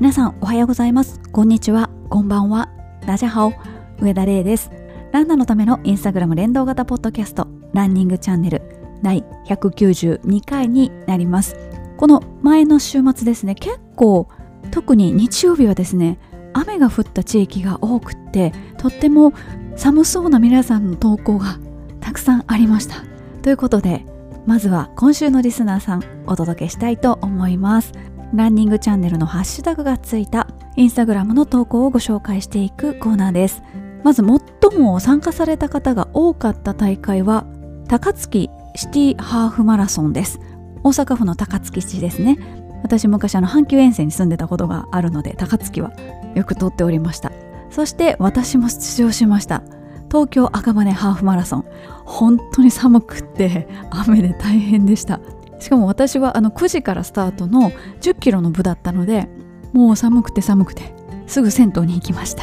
[0.00, 1.20] 皆さんおはようございます。
[1.30, 1.90] こんにちは。
[2.08, 2.70] こんばんは。
[3.06, 3.52] ラジャハオ
[4.00, 4.70] 上田玲です。
[5.12, 8.62] ランナーのためのインスタグラム連動型ポッドキャストランニングチャンネル
[9.02, 11.54] 第192回になります。
[11.98, 14.26] この前の週末ですね結構
[14.70, 16.18] 特に日曜日はですね
[16.54, 19.34] 雨が降った地域が多くってとっても
[19.76, 21.58] 寒そうな皆さんの投稿が
[22.00, 23.04] たくさんありました。
[23.42, 24.06] ということで
[24.46, 27.92] まずは今週のリスナーさんお届けしたいと思います。
[28.32, 33.62] ランニングチャンネルのハッシュタグがついたインスタグラムの投稿をご紹介していくコーナーです。
[34.04, 37.44] まず最も参加された方が多かった大会は
[37.88, 40.40] 高槻シティハーフマラソンです。
[40.84, 42.38] 大阪府の高槻市ですね。
[42.82, 45.92] 私昔あの阪急沿線に住んでたことがあるので高槻は
[46.34, 47.32] よく通っておりました。
[47.70, 49.62] そして私も出場しました。
[50.08, 51.64] 東京赤羽ハーフマラソン。
[52.04, 55.20] 本当に寒くって雨で大変でした。
[55.60, 57.70] しかも私はあの9時からスタートの
[58.00, 59.28] 10キロの部だったので
[59.72, 60.92] もう寒くて寒くて
[61.26, 62.42] すぐ銭湯に行きました。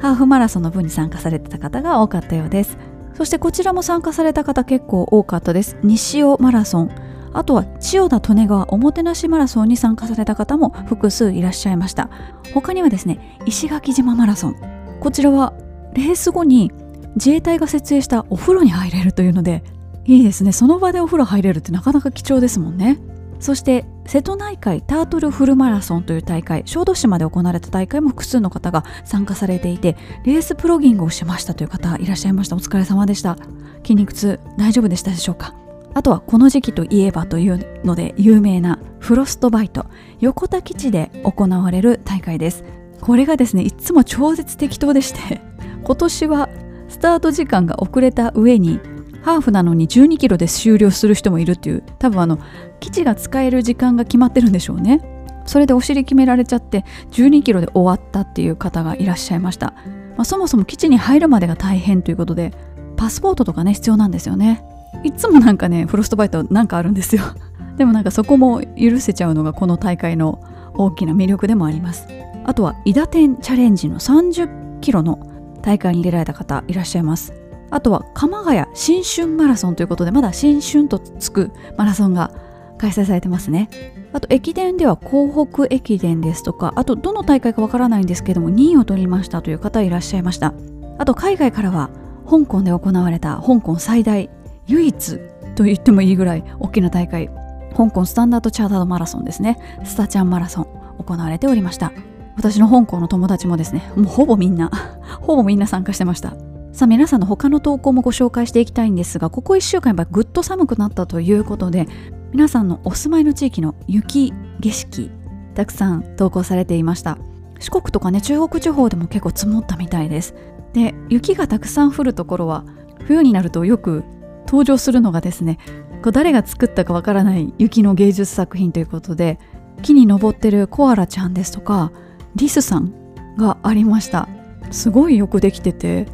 [0.00, 2.78] ハーフマラソンの部に参加されてた方が多かったようです。
[3.14, 5.76] そしてこちらも参加された方結構多かったです。
[5.82, 6.90] 西尾マラソン。
[7.32, 12.10] あとは千代田利根川おもてなしマラソンに参加された方も複数いらっしゃいました。
[12.54, 14.56] 他にはですね石垣島マラソン。
[15.00, 15.52] こちらは
[15.94, 16.70] レース後に
[17.16, 19.64] 自衛隊が設営したお風呂に入れるというので
[20.08, 20.52] いいですね。
[20.52, 22.98] その場でお風呂入れるってなかなか貴重ですもんね。
[23.40, 32.56] そして瀬戸内海タートルフルマラソンという大会小豆島で行われた大会も複数の方が参加されていてレースプロギングをしましたという方いらっしゃいました。
[32.56, 33.36] お疲れ様でした。
[33.82, 35.54] 筋肉痛大丈夫でしたでしょうか？
[35.92, 39.84] あとはこの時期といえばというので有名なフロストバイト
[40.20, 42.64] 横田基地で行われる大会です。
[43.02, 45.42] これがですねいつも超絶適当でして
[45.84, 46.48] 今年は
[46.88, 48.80] スタート時間が遅れた上に
[49.22, 51.82] ハーフなのに12キロで終了する人もいるっていう。
[51.98, 52.38] 多分あの
[52.80, 55.00] 基地が使える時間が決まってるんでしょうね。
[55.48, 59.72] それでお尻決められちゃって12キロで終わったっていう方がいらっしゃいました、
[60.14, 62.52] まあ、そもそも基地に入るまでが大変ということで
[62.98, 64.62] パスポートとかね必要なんですよね。
[65.04, 67.22] いつもなんかねフロストバイトなんかあるんですよ。
[67.78, 70.40] でもなんかそこも許せちゃうのがこの大会の
[70.74, 72.08] 大きな魅力でもあります。
[72.44, 75.20] あとは伊田天チャレンジの30キロの
[75.62, 77.32] 大会に出られた方いらっしゃいます。
[77.70, 82.32] あとは鎌ヶ谷新春マラソンということでまだ新春とつくマラソンが
[82.78, 83.68] 開催されてますね。
[84.12, 90.54] あと駅伝では港北駅伝ですとかあとどの大会かわからないんですけども2位を取りましたという方いらっしゃいました。
[90.98, 91.90] あと海外からは
[92.28, 94.30] 香港で行われた香港最大
[94.66, 95.18] 唯一
[95.54, 97.30] と言ってもいいぐらい大きな大会
[97.76, 99.58] 香港スタンダードチャータードマラソンですね。
[99.84, 100.66] スタチャンマラソン
[100.98, 101.92] 行われておりました。
[102.36, 104.70] 私の香港の友達もですねもうほぼみんな
[105.20, 106.34] ほぼみんな参加してました。
[106.72, 111.86] さあ皆さんの他の投稿もご紹介していきたいんですがここ1週間やっぱぐっと寒くなったということで
[112.32, 115.10] 皆さんのお住まいの地域の雪景色
[115.54, 117.18] たくさん投稿されていました。
[117.58, 120.34] 四国とかね中国地方でも結構積もったみたいです。
[120.72, 122.64] で雪がたくさん降るところは
[123.04, 124.04] 冬になるとよく
[124.46, 125.58] 登場するのがですね
[126.04, 129.40] こ誰が作ったかわからない雪の芸術作品ということで
[129.82, 131.90] 木に登ってるコアラちゃんですとか
[132.36, 132.92] リスさん
[133.36, 134.28] がありました。
[134.70, 136.06] すごいよくできてて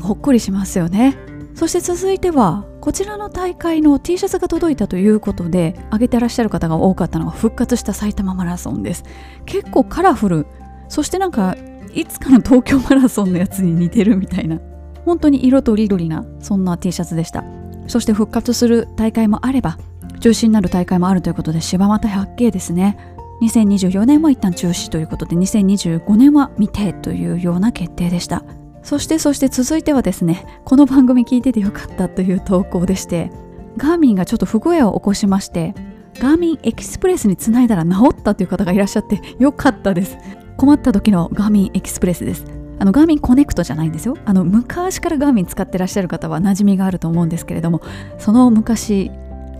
[0.00, 1.16] ほっこりしますよね。
[1.54, 9.04] そして続いてはこちらの大会の T シャツが届いたということで挙げてらっしゃる方が多かったのが復活した埼玉マラソンです。
[9.44, 10.46] 結構カラフル。
[10.88, 11.56] そしてなんか
[11.92, 14.60] いつかの東京マラソンのやつに似てるみたいな。
[15.04, 17.44] 本当に色とりどりなそんな T シャツでした。
[17.88, 19.78] そして復活する大会もあれば
[20.20, 22.98] 中止になる大会もあるということで柴又百景ですね。
[23.42, 28.44] 2024年は一旦中止ということで2025年は未定というような決定でした。
[28.88, 33.30] そしてそして続いてはですねこの番組聞いててよかったという投稿でして
[33.76, 35.74] ガーミンがちょっと不具合を起こしまして
[36.18, 40.16] ガーミンエキスプレスにつないだら治ったという方がいらっしゃってよかったです。
[40.56, 42.46] 困った時のガーミンエキスプレスです。
[42.78, 44.16] あのガーミンコネクトじゃないんですよ。
[44.24, 47.82] あの昔からガーミン使ってらっしゃる方は馴染みがあると思うんですけれども
[48.16, 49.10] その昔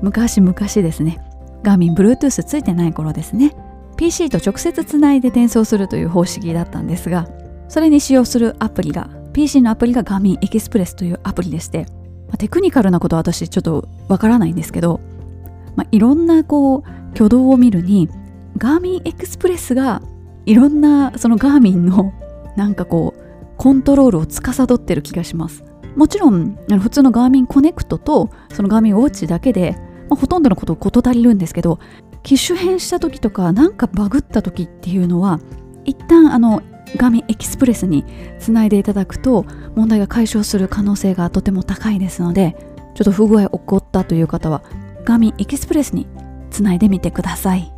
[0.01, 1.21] 昔昔ですね。
[1.63, 3.55] ガーミン Bluetooth ついてない頃ですね。
[3.99, 7.29] PC と直接つないで転送するという方式だったんですが
[7.69, 11.87] それに使用するアプリが PC のアプリがガーミンエキスプレスというアプリでして、
[12.29, 15.01] まあ、テクニカルなことは私ちょっとわからないんですけど、
[15.77, 16.83] まあ、いろんなこう
[17.13, 18.09] 挙動を見るに
[18.57, 20.03] ガーミンエクスプレスが
[20.47, 22.13] いろんなそのガーミンの
[22.57, 25.65] なんかこうコントロールを司ってる気がします。
[25.97, 29.73] もちろん普通のガーミンコネクトとそのガーミンウォッチだけで、
[30.09, 31.81] まあ、ほとんどのことを事足りるんですけど
[32.23, 35.41] 機種変した時とかなんかバグった時っていうのは
[35.85, 36.63] 一旦あの
[36.97, 38.05] ガミエキスプレスに
[38.39, 39.45] つないでいただくと
[39.75, 42.57] 問題が解消する可能性がとても高いですので
[42.95, 44.63] ちょっと不具合起こったという方は
[45.05, 46.07] ガミエキスプレスに
[46.51, 47.73] つないでみてください。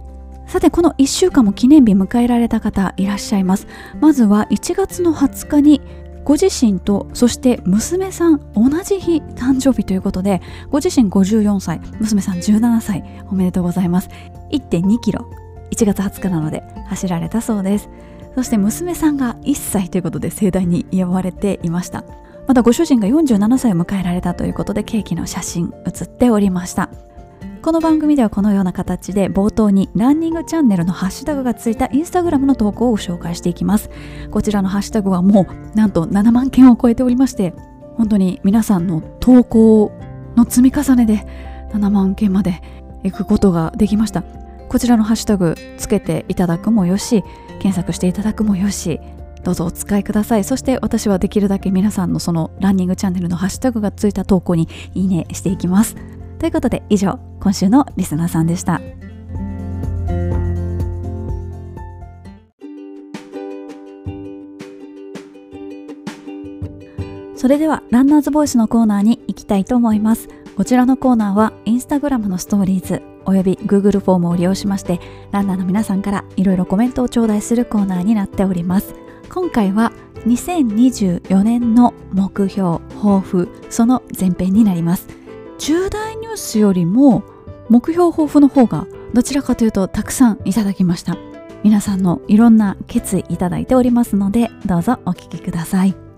[0.46, 3.68] さてこの1週間も記念日迎えられた方いらっしゃいます。
[4.00, 5.80] まずは1月の20日に
[6.24, 10.40] ご自身とそして娘さん同じ日誕生日ということで
[10.70, 14.08] ご自身54歳娘さん17歳おめでとうございます。
[14.50, 15.30] 1.2キロ。
[15.70, 17.88] 1月20日なので走られたそうです。
[18.34, 22.04] そして娘さんが1歳ということで盛大に祝われていました。
[22.46, 26.90] またご主人が47歳を迎えられたということでケーキの写真写っておりました。
[27.62, 33.90] この番組ではこのような形で冒頭にランニングチャンネルのハッシュタグがついたインスタグラムの投稿を紹介していきます。
[34.30, 37.52] こちらのハッシュタグはもうなんと7万件を超えておりまして
[37.96, 39.92] 本当に皆さんの投稿
[40.36, 41.26] の積み重ねで
[41.72, 42.62] 7万件まで
[43.04, 44.39] 行くことができました。
[44.70, 47.24] こちらのハッシュタグつけていただくもよし
[47.58, 49.00] 検索していただくもよし
[49.42, 50.44] どうぞお使いください。
[50.44, 55.96] そして私はできるだけ皆さんのそのランニングチャンネルのハッシュタグがついた投稿にいいねしていきます。
[56.38, 58.80] ということで以上今週のリスナーさんでした。
[67.34, 70.28] それではランナーズボイスのコーナーに行きたいと思います。
[70.56, 73.02] こちらのコーナーはインスタグラムのストーリーズ。
[73.30, 75.00] および Google フォームを利用しまして
[75.30, 78.94] ランナーの皆さんからいろいろコメントを頂戴するコーナーになっております。
[79.28, 79.92] 今回は
[80.26, 85.06] 2024年の目標抱負その前編になります。
[85.58, 87.22] 重大ニュースよりも
[87.68, 91.16] 目標抱負の方がどちらかというとたくさんいただきました。
[91.62, 96.09] 皆さんのいろんな決意いただいておりますのでどうぞお聞きください。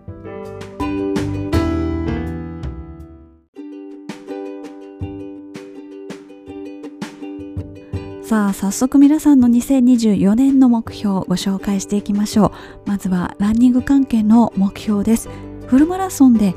[8.33, 12.47] さあ早速皆さんの2024年の目標をご紹介していきましょ
[12.87, 12.89] う。
[12.89, 15.29] まずはランニング関係の目標です。
[15.67, 16.55] フルマラソンで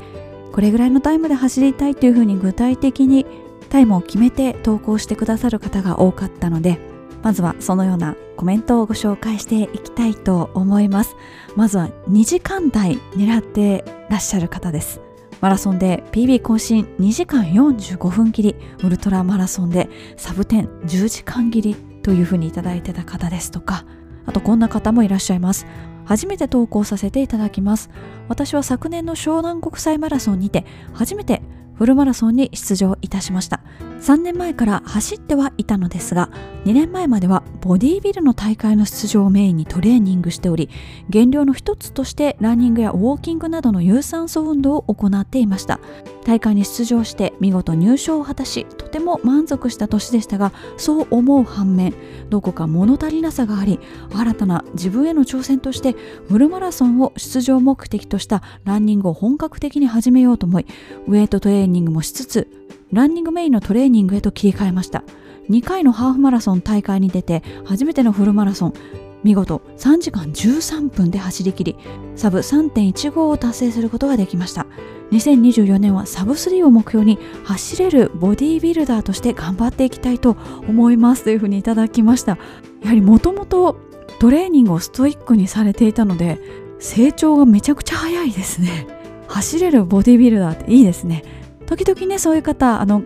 [0.53, 3.25] これぐらいのタイムで走りたいというふうに具体的に
[3.67, 6.79] タイムを決めて投稿してくださる方が多かったので
[7.23, 11.17] まずはそのようなコメントをご紹介していきたいと思います。
[11.57, 15.04] まずは2時間台狙ってらっしゃる方です。
[15.45, 23.85] マラソンで PB 更新2時間45分切りウルトラマラソンでサブ10 10時間切りというふうにいただいてた方ですとか
[24.25, 25.67] あとこんな方もいらっしゃいます。
[26.05, 27.91] 初めて投稿させていただきます。
[28.27, 31.43] 私は昨年の湘南国際マラソンにて初めて
[31.75, 33.61] フルマラソンに出場いたしました。
[34.05, 36.29] 3年前から走ってはいたのですが
[36.65, 40.69] 2年前まではボディービルの大会の出場をメインにトレーニングしており
[41.09, 45.79] 減量の一つとしてランニングやウォーキングなどの有酸素運動を行っていました。
[46.25, 51.93] 大会に出場して見事入賞を果たしとても満足した年でしたがそう思う反面
[52.29, 53.79] どこか物足りなさがあり
[54.11, 55.95] 新たな自分への挑戦として
[56.27, 60.65] フルマラソンを出場目的としたランニングを本格的に始めようと思い
[61.07, 62.64] ウェイトトレーニングもしつつ
[62.95, 65.03] ランニングメインのトレーニングへと切り替えました。
[65.49, 68.73] 2回のハーフマラソン大会に出て初めてのフルマラソン。
[69.21, 71.75] 見事3時間13分で走り切り
[72.15, 74.65] サブ3.15を達成することができました。
[75.11, 82.37] 2024年はサブ3を目標に走れるボディービルダーとして頑張っていきたいと思いますというふうにいただきました。
[82.81, 83.75] やはりもともと
[84.19, 86.39] トレーニングをストイックにされていたので
[86.79, 88.87] 成長がめちゃくちゃ早いですね。
[89.27, 91.44] 走れるボディービルダーっていいですね。
[91.65, 93.03] 時々ねそういう方あの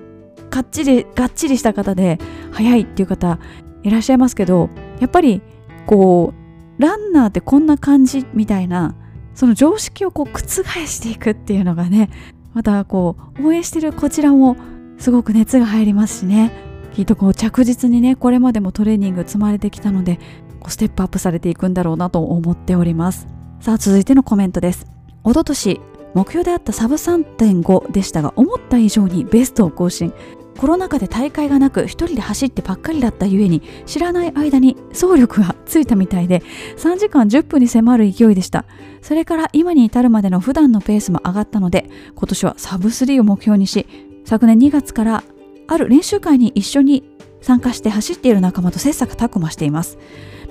[0.50, 2.18] がっちりがっちりした方で
[2.52, 3.40] 速いっていう方
[3.84, 4.70] いらっしゃいますけど
[5.00, 5.42] やっぱり
[5.86, 6.34] こ
[6.78, 8.96] うランナーってこんな感じみたいな
[9.36, 12.10] その常識をこう覆していくっていうのがね
[12.54, 14.58] またこう応援してるこちらも
[14.98, 16.52] すごく熱が入りますしね。
[16.94, 20.18] きっとこう着実にねこれまでもトレーニング積まれてきたので
[20.60, 23.28] こうステップアップされていくんだろうなと思っております。
[23.62, 24.88] さあ続いてのコメントです。
[25.24, 25.80] おととし
[26.14, 30.14] 目標であったサブ3.5でしたが思った以上にベストを更新。
[30.58, 36.44] コロナ禍で大会がなく一人で走ってばっかりだったゆえに知らない間に走力がついたみたいで
[36.76, 38.66] 3時間10分に迫る勢いでした。
[39.02, 43.88] それから今に至るまでの普段のペースも上がったので今年はサブ3を目標にし
[44.26, 45.24] 昨年2月から
[45.68, 47.10] ある練習会に一緒に
[47.42, 49.98] 参加して走っている仲間と切磋琢磨しています。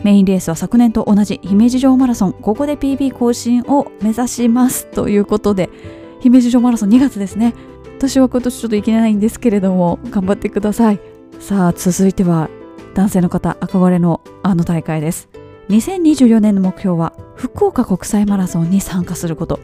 [0.04, 2.32] メインレースは昨年と同じ姫路城マラソン。
[2.32, 5.70] ここで PB 更新を目指しますということで
[6.20, 7.54] 姫路城マラソン2月ですね。
[7.98, 11.00] 私は今年ちょっといけないんですけれども頑張ってください。
[11.40, 12.48] さあ続いては
[12.94, 15.28] 男性の方憧れのあの大会です。
[15.68, 19.58] 2024年の目標は福岡国際マラソンに参加すること。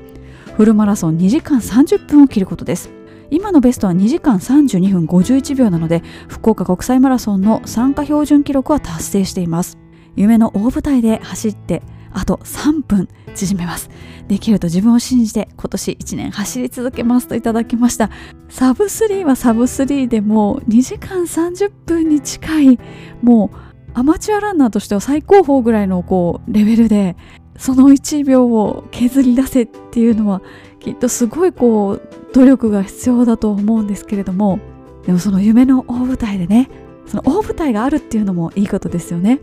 [0.57, 2.91] フルマラソン2時間30分を切ることです。
[3.31, 9.84] 今のベストは2時間32分51秒なので福岡国際マラソンの参加標準記録は達成しています。
[10.17, 13.91] 夢の大舞台で走ってあと3分縮めます。
[14.29, 18.11] できると自分を信じて今年1年走り続けますといただきました。
[18.49, 22.79] サブ3はサブ3でも2時間30分に近い
[23.23, 23.57] もう
[23.95, 27.17] アマチュアランナーとしては最高峰ぐらいのこうレベルで
[27.57, 30.43] その1秒を削り出せっていうのは
[30.81, 32.03] きっとすごいこう
[32.35, 34.59] 努力が必要だと思うんですけれども
[35.07, 36.69] でもその夢の大舞台でね
[37.07, 39.39] その大舞台があるっていうのもいいことですよね。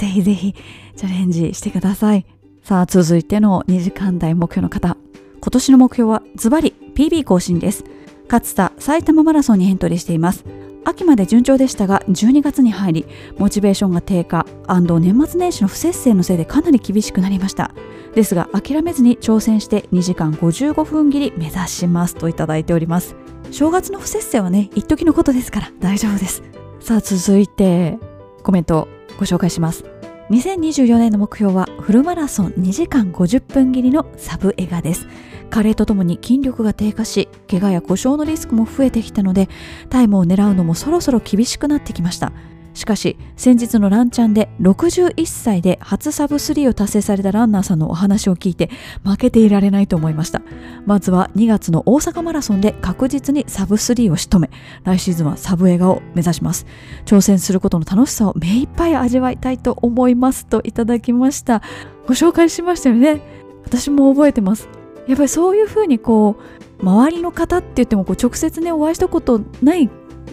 [0.00, 0.54] ぜひぜひ
[0.96, 2.24] チャレンジしてください。
[2.62, 4.96] さあ続いての2時間台目標の方。
[5.42, 7.84] 今年の目標はズバリ PB 更新です。
[8.30, 10.46] 勝田埼玉マラソンにエントリーしています。
[10.86, 17.72] 秋まで順調でしたが12月に入りモチベーションが低下年末年始の不節制のせいでかなり厳しくなりました。
[18.14, 22.14] ですが諦めずに挑戦して2時間55分切り目指します。
[22.14, 23.16] といただいております。
[23.50, 26.42] 正月の不節制はね一時のことですから大丈夫です。
[26.80, 27.98] さあ続いて
[28.42, 28.88] コメント。
[29.20, 29.84] ご紹介します。
[30.30, 35.06] 2024年の目標はフルマラソン2時間50分切りのサブエガです。
[35.50, 39.48] 加齢とともに筋力が低下し怪我や故障のリスクも増えてきたので
[39.90, 42.32] タイムを狙うのもそろそろ厳しくなってきました。
[42.80, 48.70] しかし先日のランチャンで61歳で初サブ3を達成されたランナーさんのお話を聞いて
[49.04, 50.40] 負けていられないと思いました。
[50.86, 56.64] まずは2月の大阪マラソンで確実にサブ3を仕留め来シーズンはサブ映画を目指します。
[57.04, 61.60] 挑戦することの楽しさを目いっぱい味わいたいと思いますといただきました。
[62.06, 63.20] ご紹介しましたよね。
[63.62, 64.70] 私も覚えてます。
[65.06, 66.36] やっぱりそういうふうにこ
[66.80, 69.90] う周りの方って言ってもこう直接ねお会いしたことない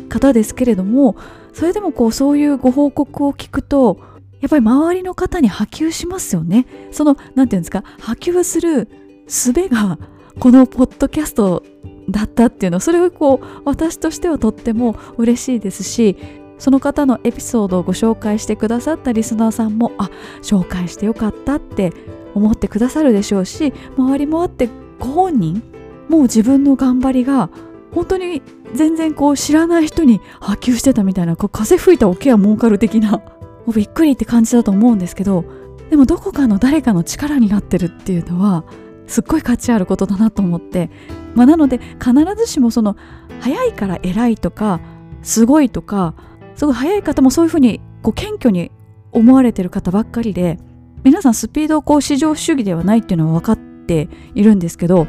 [0.08, 1.16] 方ですけれども
[1.54, 4.00] それでもこうそういうご報告を聞くと
[4.40, 6.68] やっぱり周りの方に波及しますよね。
[6.92, 8.88] その何て言うんですか波及する
[9.28, 9.98] 術が
[10.40, 11.64] このポッドキャスト
[12.10, 16.16] だったっていうのそれをこう私としてはとっても嬉しいですし
[16.58, 20.10] その方のエピソードをご紹介してくださったリスナーさんもあ
[20.42, 21.92] 紹介してよかったって
[22.34, 25.62] 思ってくださるでしょうし周りもあってご本人
[26.08, 27.50] もう自分の頑張りが
[27.94, 28.41] 本当に
[28.74, 33.12] 全然こう知らない人に波及してたみたいなこう風吹いた桶は儲かる的な
[33.65, 35.46] もうびっくりって感じだと思うんですけど
[35.89, 38.65] でもどこかの誰かの力になってるっていうのは
[39.08, 40.89] すっごい価値あることだなと思って、
[41.34, 42.98] まあ、なので必ずしもその
[43.39, 44.82] 早いから偉いとか
[45.24, 46.13] すごいとか
[46.56, 48.72] すごい早い方もそういうふうにこう謙虚に
[49.12, 50.60] 思われてる方ばっかりで
[51.03, 55.08] 皆さんスピードをこう至上主義ではないっていうのは分かっているんですけど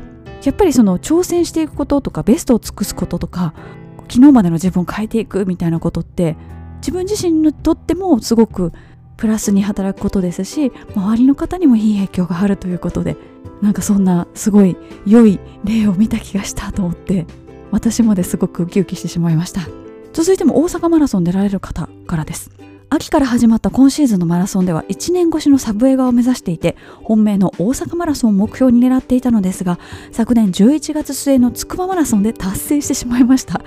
[0.48, 3.52] やっぱりその挑戦していくこととかベストを尽くすこととか
[4.08, 6.38] 昨日までの自分を変えていくみたいなことって
[6.78, 8.72] 自分自身にとってもすごく
[9.18, 13.18] プラスに働くことですし周りの方にもいい影響があるということで
[13.60, 14.74] なんかそんなすごい
[15.04, 17.26] 良い例を見た気がしたと思って
[17.70, 19.60] 私もですごくウキウキしてしまいました。
[20.14, 22.57] 続いても大阪マラソン出られる方からです。
[22.90, 29.78] 秋から始まった今シーズンのマラソンでは1年越しのサブ映画を目指していて本命の大阪マラソンを目標に狙っていたのですが
[30.10, 33.60] 昨年11月末の筑波マラソンで達成してしまいました。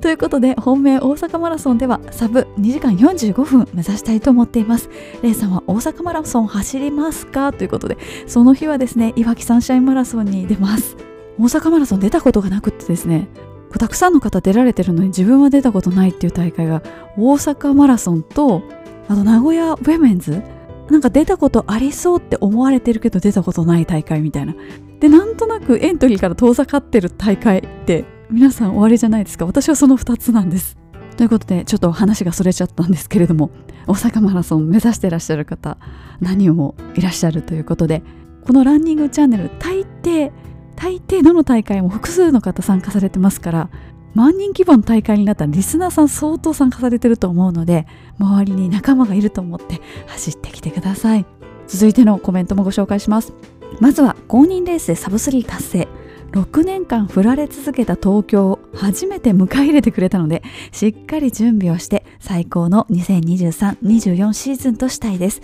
[0.00, 4.88] ということで本命大阪マラソンではサブ2時間45分目指したいと思っています。
[5.22, 7.52] レイさんは大阪マラソン走りますか？
[7.52, 10.96] ということでその日はですねいわきサンシャインマラソンに出ます。
[11.40, 13.28] 大阪マラソン出たことがなくってですね
[13.76, 16.82] たくさんの方出られてるのに自分は出たことないっていう大会が
[17.16, 18.62] 大阪マラソンと
[19.08, 20.42] あと名古屋ウェメンズ。
[20.90, 24.54] なんか出たことありそうって思われてるけど出たことない大会みたいな。
[25.00, 29.44] でなんとなくエントリーから遠ざかってる大会って皆さん終わりじゃないですか。
[29.44, 30.78] 私はその2つなんです。
[31.18, 33.50] ということでちょっと話がそれちゃったんですけれども
[33.88, 35.76] 大阪マラソン目指してらっしゃる方
[36.20, 38.04] 何人もいらっしゃるということで
[38.46, 40.30] このランニングチャンネル大抵
[40.78, 43.70] 大抵どの大会も複数の方参加されてますから
[44.14, 47.86] 万人規模の大会になったリスナーさん相当参加されてると思うので
[48.18, 51.26] 周りに仲間がいると思って走ってきてください。
[51.66, 53.32] 続いてのコメントもご紹介します。
[53.80, 55.88] まずは公認レースでサブスリー達成。
[56.32, 60.42] 6年間振られ続けた東京を初めて迎え入れてくれたので
[60.72, 65.42] しっかり準備をして最高の2023-24シーズンとしたいです。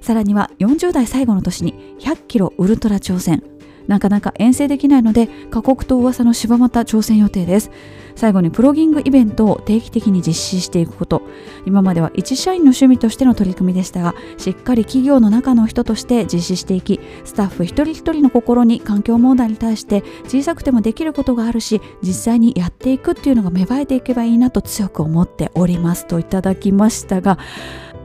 [0.00, 3.55] さらには40代最後の年に100キロウルトラ挑戦。
[3.88, 7.70] なかなか遠征できないので過酷と噂の柴又挑戦予定です。
[8.16, 11.22] 最後にプロギングイベントを定期的に実施していくこと。
[11.66, 26.06] 今までは一社員の趣味としての取り組みでしたがしっかり企業の中の人として実施していきスタッフ一人一人の心に環境問題に対して小さくてもできることがあるし実際にやっていくっていうのが芽生えていけばいいなと強く思っております。
[26.06, 27.38] といただきましたが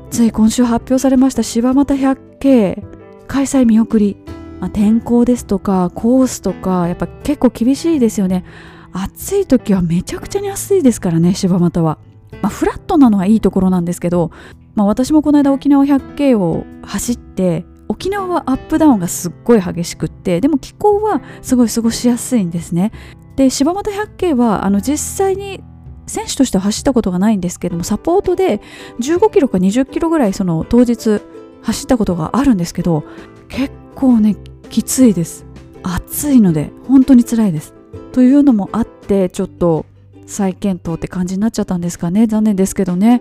[0.09, 2.83] つい今週発表されました柴又百景
[3.27, 4.30] 開催見送り。
[4.61, 8.45] まあ、天候ですとかコースとかやっぱ結構厳しいですよね。
[8.93, 11.97] 暑い時はめちゃくちゃに暑いですからね柴又は、
[12.41, 14.31] まあ、フラットなのはいいところなんですけど、
[14.75, 22.91] まあ、私もこの間沖縄百景を走って沖縄はアップダウンがすっごい激しくってでも気候はすごい過ごしやすいんですね。
[23.35, 25.63] で柴又百景はあの実際に
[26.05, 28.61] 選手としては走ったことがないんですけどもサポートで
[28.99, 31.21] 15キロか20キロぐらいその当日
[31.61, 33.03] 走ったことがあるんですけど
[33.47, 34.35] 結構ね
[34.71, 35.45] きついです。
[35.83, 37.73] 暑いので本当に辛いです。
[38.13, 39.85] というのもあってちょっと
[40.25, 42.25] 再検討って感じになっちゃったんですかね。
[42.25, 43.09] 残念ですけどね。
[43.11, 43.19] やっ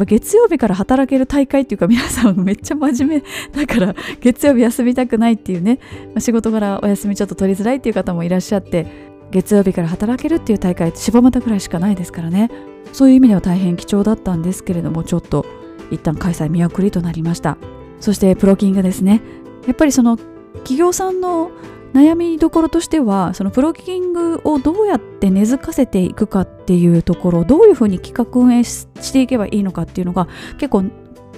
[0.00, 3.24] ぱ月曜日から働ける大会っていうか皆さんめっちゃ真面目
[3.58, 5.78] だから月曜日休みたくないっていうね。
[6.18, 8.86] 仕事からお休みちょっと取りづらいっていう方もいらっしゃって
[9.30, 12.50] 月曜日から働けるっていう大会って柴又くらいしかないですからね。
[12.92, 15.46] そういう意味では大変貴重だったんですけれどもちょっと
[15.92, 17.56] 一旦開催見送りとなりました。
[18.00, 19.20] そしてプロキングですね
[19.66, 20.18] やっぱりその
[20.58, 21.50] 企業さんの
[21.94, 30.84] 悩みどころとしてはそのプロキングをどうやって根付かせていくかっていうところどういうふうに企画運営していけばいいのかっていうのが結構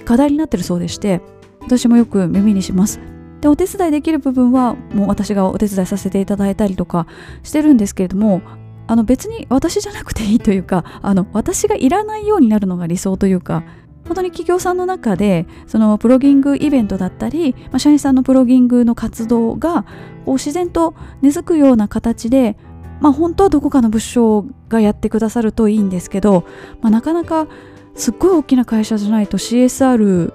[0.05, 1.21] 課題になってるそうでして
[1.61, 2.99] 私もよく耳にします。
[3.39, 7.07] でお手伝いできる部分はもう私がお手伝いさせていただいたりとか
[7.41, 8.41] してるんですけれども
[8.87, 13.63] あの別に私じゃなくていいというかあの私がいらないようになるのが理想というか
[14.11, 19.83] 本当に企業さんの中でそのプロギングイベントだったり、まあ、社員さんのプロギングの活動が
[20.25, 22.57] こう自然と根付くような形で、
[22.99, 26.43] まあ、本当はどこかの部署がやってくださるといいんですけど、
[26.81, 27.47] まあ、なかなか
[27.95, 30.33] すっごい大きな会社じゃないと CSR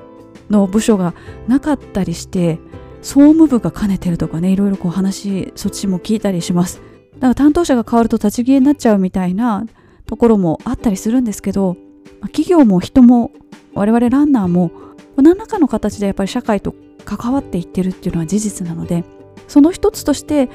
[0.48, 1.12] の部署が
[1.46, 2.58] なかったりして
[3.02, 6.80] 総務部が兼ねてるとかねいろいろこう話そっちも聞いたりします。
[7.16, 9.66] だから担当者が変わると立ち消えになっちゃうみたいな
[10.06, 11.76] ところもあったりするんですけど
[12.22, 13.32] 企業も人も
[13.76, 14.70] 我々ランナーも
[15.16, 19.04] 何らかの形でやっぱり社会と関わっていってるっていうのは事実なので
[19.48, 20.48] その一つとして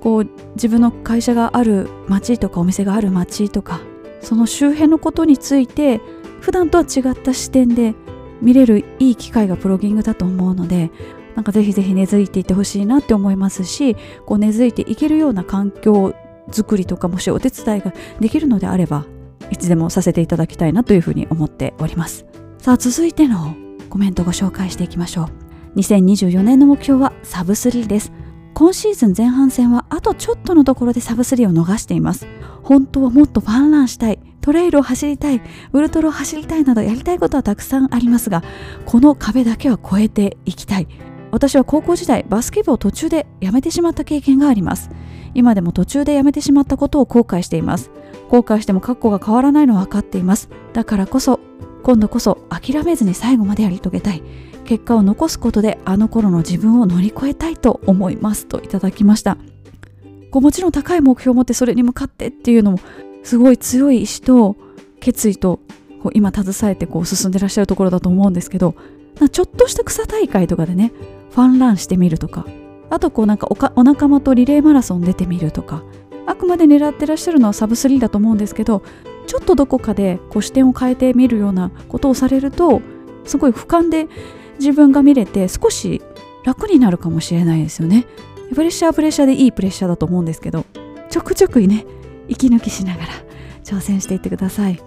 [0.00, 3.80] こう自分の会社がある町とかお店がある町とか
[4.20, 6.00] その周辺のことについて
[6.40, 7.94] 普段とは違った視点で
[8.40, 10.90] 見れるいい機会がプロギングだと思うので
[11.34, 16.14] なんかぜひぜひ根付いていってほしいなって思いますしこう根付いていけるような環境
[16.48, 19.06] づくりとかもしお手伝いができるのであれば
[19.50, 22.26] いつでもさせていただきたいなというふうに思っております。
[22.66, 23.54] さあ続いての
[23.90, 25.28] コメントご紹介していきましょ
[25.74, 25.78] う。
[25.78, 28.10] 2024年の目標はサブ3です。
[28.54, 32.26] 今シーズン前半戦はあとちょっとのところでサブ3を逃しています。
[32.64, 34.18] 本当はもっとファンランしたい。
[34.40, 35.40] トレイルを走りたい。
[35.72, 38.42] ウルトラを走りたいなどやりたいことはたくさんありますが
[38.84, 40.88] この壁だけは越えていきたい。
[41.30, 44.90] 私は高校時代バスケ部を途中でやめてしまった経験があります。
[45.34, 47.92] 今でも途中でやめてしまったことを後悔しています。
[48.28, 50.48] 後悔しても格好が変わらないのは分かっています。
[50.72, 51.38] だからこそ
[51.86, 54.20] 今度こそ諦めずに最後までやり遂げたい。
[54.64, 58.48] 結果を残すことであの頃の自分を乗り越えたいと思います。
[58.48, 59.38] といただきました。
[60.32, 62.80] こうもちろん高い目標を持ってそれに向かってっていうのも
[63.22, 64.56] すごい強い意志と
[64.98, 65.60] 決意と
[66.02, 68.74] こう今携えてこう進んでらっしゃるところだと思うんですけど
[69.30, 70.92] ちょっとした草大会とかでね
[71.30, 72.46] ファンランしてみるとか
[72.90, 73.46] あとこうなんか
[73.76, 75.84] お仲間とリレーマラソン出てみるとか
[76.26, 78.82] あくまで狙ってらっしゃるのはサブ3だと思うんですけど
[79.26, 82.80] ちょっとどこかでこう視点を変えてみるようなことをされると
[83.24, 84.06] すごい俯瞰で
[84.58, 86.00] 自分が見れて少し
[86.44, 88.06] 楽になるかもしれないですよね。
[88.54, 90.64] プレッシャープレッシャーでいいプレッシャーだと思うんですけど
[91.10, 91.84] ちょくちょくね
[92.28, 93.08] 息抜きしながら
[93.64, 94.80] 挑戦していってください。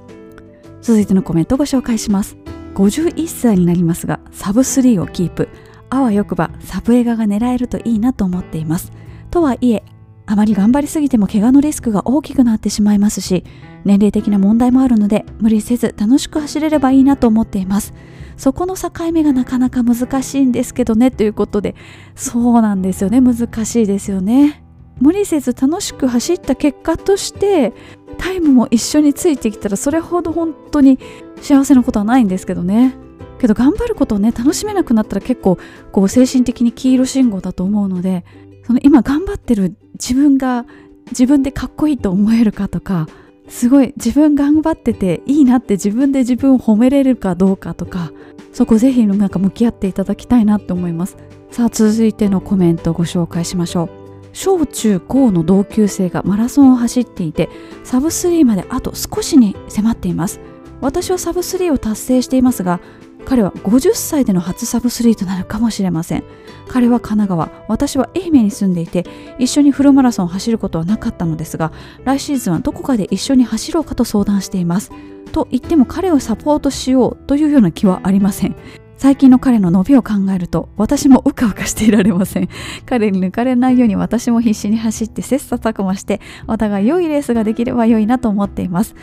[0.82, 2.38] 続いてのコメントをご紹介します。
[2.76, 5.50] 51歳になりますがサブ3をキープ。
[5.90, 8.92] あわよくばサブ映画が狙えるといいなと思っています。
[9.32, 9.84] とはいえ
[10.32, 13.44] あまり頑張りすぎても怪我のリスクが大きくなってしまいますし
[13.84, 17.96] 年齢的な問題もあるので無理せず楽しく走れればいいなと思っています。
[18.38, 21.76] そこの境目がなかなか難しいんですけどねということで
[22.16, 23.22] そうなんですよね。
[23.22, 24.64] 難しいですよね。
[25.02, 27.74] 無理せず楽しく走った結果として
[28.20, 31.00] タイムも一緒についてきたらそれほど本当に
[31.42, 32.94] 幸せなことはないんですけどね。
[33.40, 35.58] けど頑張ることをね楽しめなくなったら結構
[35.92, 38.26] こう精神的に黄色信号だと思うので
[38.68, 40.66] その今頑張ってる自分が
[41.12, 43.08] 自分でかっこいいと思えるかとか
[43.48, 48.12] すごい自分頑張ってていいなって自分で自分を褒めれるかどうかとか
[48.54, 51.18] そこぜひなんか向き合っていただきたいなって思います。
[51.52, 53.90] さあ続いてのコメントをご紹介しましょう。
[54.34, 57.50] 小中高の同級生がマラソンを走っていて
[57.84, 60.40] サブ3まであと少しに迫っています。
[60.82, 62.80] 私はサブ3を達成していますが
[63.26, 66.24] 彼は50歳での初サブスリーとなるかもしれません。
[66.68, 67.66] 彼は神奈川。
[67.68, 69.06] 私は愛媛に住んでいて
[69.38, 71.72] 一緒にフルマラソンを走ることはなかったのですが
[72.04, 74.92] 来シーズンはどこかで一緒に走ろうかと相談しています。
[75.32, 78.56] と言っても彼をサポートしようというような気はありません。
[79.00, 82.50] 最近の彼の伸びを考えると私もうかうかしていられません。
[82.86, 88.96] 彼に抜かれないように私も必死に走って切磋琢磨してお互い良いレースができれば良いなと思っています。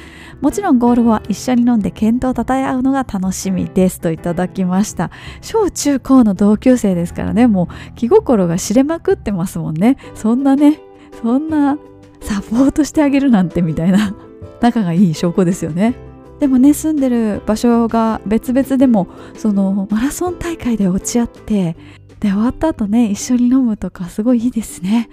[0.42, 3.98] もちろんゴール後は一緒に飲んで健闘をたたえ合うのが楽しみです。
[3.98, 5.10] といただきました。
[5.40, 7.46] 小中高の同級生ですからね。
[7.46, 9.96] もう気心が知れまくってますもんね。
[10.14, 10.78] そんなね
[11.22, 11.78] そんな
[12.20, 14.14] サポートしてあげるなんてみたいな。
[14.60, 16.05] 仲がいい証拠ですよね。
[16.40, 21.76] でもね住んでる場所が別々でもそのマラソン大会で落ち合って
[22.20, 25.08] で終わった後ね一緒に飲むとかすごいいいですね。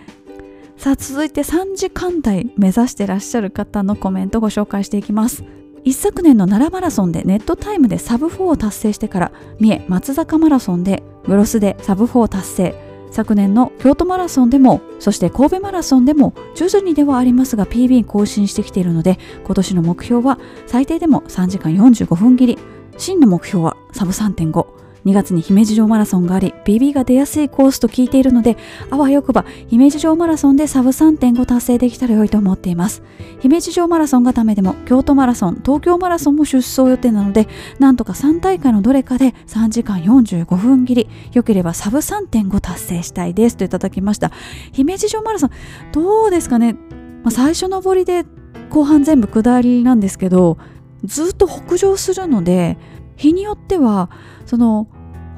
[0.77, 5.45] さあ続いて3時間台目指してらっしゃる方のコメントご紹介していきます。
[5.85, 12.92] 一昨年の奈良マラソンでネットタイムでサブ4を達成してから三重松坂マラソンでグロスでサブ4を達成。
[13.13, 22.57] 昨年の京都マラソンでもそして神戸マラソンでも徐々にではありますが PB 更新してきているので今年の目標は最低でも3時間45分切り。
[22.97, 28.57] 真の目標はサブ3.5 2月に姫路城マラソンがあり BB が出やすいコースと聞いているので
[28.89, 33.03] あわよくば姫路城マラソンでサブ3.5達成できたら良いと思っています。
[33.39, 37.47] 姫路城マラソンがためでも京都マラソン東京マラソンも出走予定なので
[37.79, 44.31] なんとか3大会のどれかで3時間45分切り良ければサブ3.5達成したいですといただきました。
[44.71, 45.49] 姫路城マラソン
[45.91, 46.79] どうですかね、ま
[47.25, 48.25] あ、最初上りで
[48.69, 50.57] 後半全部下りなんですけど
[51.03, 52.77] ずっと北上するので
[53.15, 54.09] 日によっては
[54.45, 54.87] その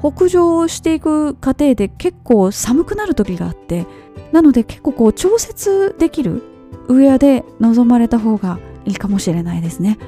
[0.00, 3.86] 北上していく過程で結構寒くなる時があって
[4.32, 6.42] なので結構こう調節できる
[6.88, 9.98] ウェアで臨まれた方がいいかもしれないですね。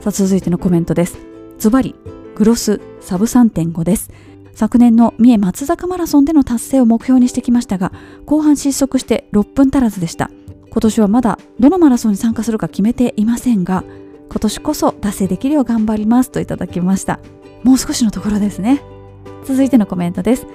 [0.00, 1.18] さあ続いてのコメントです。
[1.58, 1.94] ズバリ
[2.36, 4.10] グロスサブ3.5です。
[4.54, 7.92] 昨年の三重松坂マラソンでの達成を目標にしてきましたが
[8.26, 10.30] 後半失速して6分足らずでした。
[10.70, 13.84] 今年はまだどのマラソンに参加するか決めていませんが
[14.28, 17.18] 今年こそ達成できるよう頑張りますといただきました。
[17.62, 18.82] もう少しのところですね。
[19.44, 20.46] 続いてのコメントです。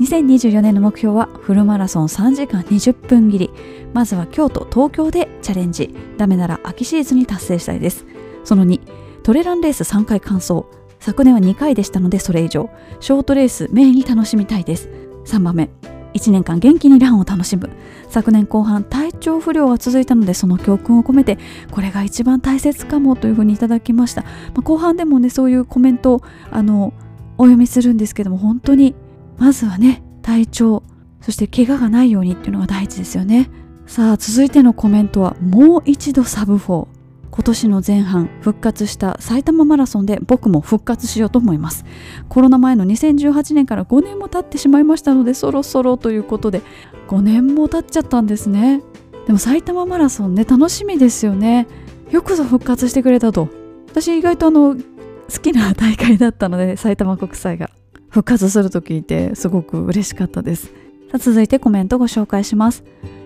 [0.00, 3.50] 2024年の目標はフルマラソン3時間20分切り。
[3.92, 5.94] まずは京都東京でチャレンジ。
[6.16, 8.06] ダメなら秋シーズンに達成したいです。
[8.44, 8.80] その2
[9.22, 10.64] トレランレース3回完走
[10.98, 12.70] 昨年は2回でしたのでそれ以上。
[13.00, 14.88] ショートレースメインに楽しみたいです。
[15.26, 15.70] 3番目。
[16.14, 17.70] 1年間元気にランを楽しむ。
[18.08, 21.38] 昨年後半体調不良が続いたのでその教訓を込めて
[21.70, 26.92] これが一番大切かもというふうにいただきました、まあ、後半でもねそういうコメントをあの
[27.38, 28.94] お読みするんですけども本当に
[29.38, 30.82] まずはね体調
[31.20, 33.50] そして怪我がないようにっていうのが大事ですよね。
[33.86, 36.86] さあ続いてのコメントはもう一度サブ4
[37.30, 41.84] 今年の前半復活した埼玉マラソンで僕も復活しようと思います。
[42.28, 46.62] コロナ前の2018年から5年も経ってしまいましたのでそろそろということで
[47.08, 48.82] 5年も経っちゃったんですね。
[49.26, 51.66] でも埼玉マラソンね楽しみですよね。
[52.10, 53.48] よくぞ復活してくれたと。
[53.88, 57.70] 私意外とあの好きな大会だったので埼玉国際が。
[58.08, 60.66] 復活すると聞いてすごく嬉しかったです。
[60.66, 60.72] さ
[61.14, 62.82] あ続いてコメントご紹介します。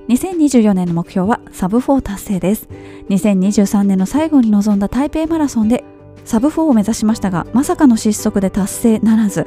[0.08, 2.68] 2024年の目標はサブ4達成です。
[3.08, 5.84] 2023年の最後に臨んだ台北マラソンで
[6.24, 9.46] サブ4を目指しましたがまさかの失速で達成ならず。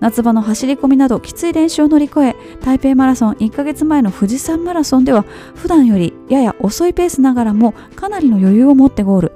[0.00, 5.24] 夏場の走り込みなどきつい練習を乗り越え台北マラソン1ヶ月前の富士山マラソンでは
[5.56, 9.32] 普段よりやや遅いペースながらもかなりの余裕を持ってゴール。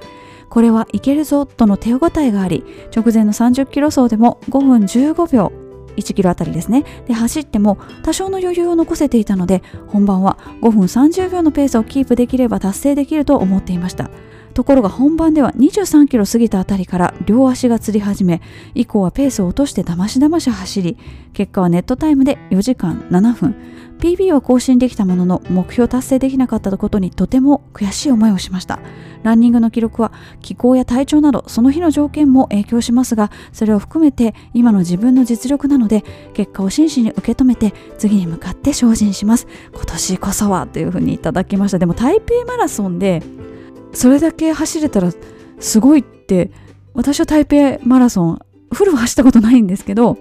[0.49, 2.63] これはいけるぞとの手応えがあり
[2.95, 5.62] 直前の30キロ走でも5分15秒。
[5.97, 6.83] 1キロあたりですね。
[7.07, 14.09] で走っても多少の余裕を残せていたので本番は5分30秒のペースをキープできれば達成できると思っていました。
[14.53, 18.41] ところが本番では23キロ過ぎたあたりから両足がつり始め
[18.75, 20.97] 以降はペースを落としてだましだまし走り
[21.33, 23.55] 結果はネットタイムで4時間7分。
[24.03, 28.81] PB は更新できたものの目標達成できなかったことにとても悔しい思いをしました。
[29.23, 30.11] ランニングの記録は
[30.41, 39.47] 気候や体調などその日の条件も影響しますがそれを含めて今の自分の実力なので結果を真摯に受け止めて次に向かって精進します。
[39.73, 41.79] 今年こそはというふうにいただきました。
[41.79, 43.23] でも台北マラソンで
[43.93, 45.13] それだけ走れたら
[45.61, 46.51] すごいって
[46.93, 48.39] 私は台北マラソン
[48.73, 50.17] フルは走ったことないんですけど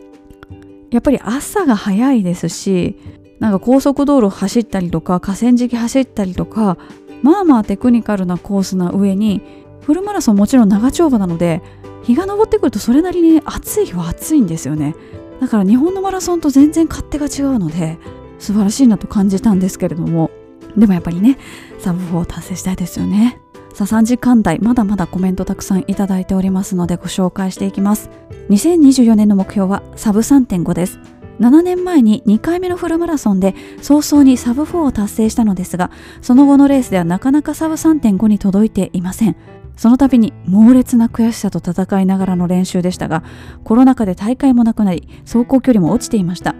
[0.92, 2.96] やっぱり朝が早いですし
[3.42, 6.78] なんか高速道路走ったりとか河川敷走ったりとか
[7.22, 9.42] まあまあテクニカルなコースな上に
[9.80, 11.60] フルマラソンもちろん長丁場なので
[12.04, 14.94] 日が昇ってくるとそれなりに暑い日は暑いんですよね。
[15.40, 17.98] だから日本のマラソンと全然勝手が違うので
[18.38, 20.30] 素晴らしいなと感じたんですけれども。
[20.76, 21.36] でもやっぱりね
[21.80, 23.40] サブ4を達成したいですよね。
[23.74, 28.08] さあ3時間台まだまだコメントたくさんいただいておりますのでご紹介していきます。
[28.50, 31.00] 2024年の目標はサブ3.5です。
[31.42, 39.36] 7年前に2回目のフルマラソンで早々にサブ4を達成したのですがその後のレースではなかなかサブ3.5に届いていません。
[39.76, 43.24] その度に猛烈な悔しさと戦いながらの練習でしたが
[43.64, 46.54] コロナ禍で大会もなくなり走行距離も落ちていました。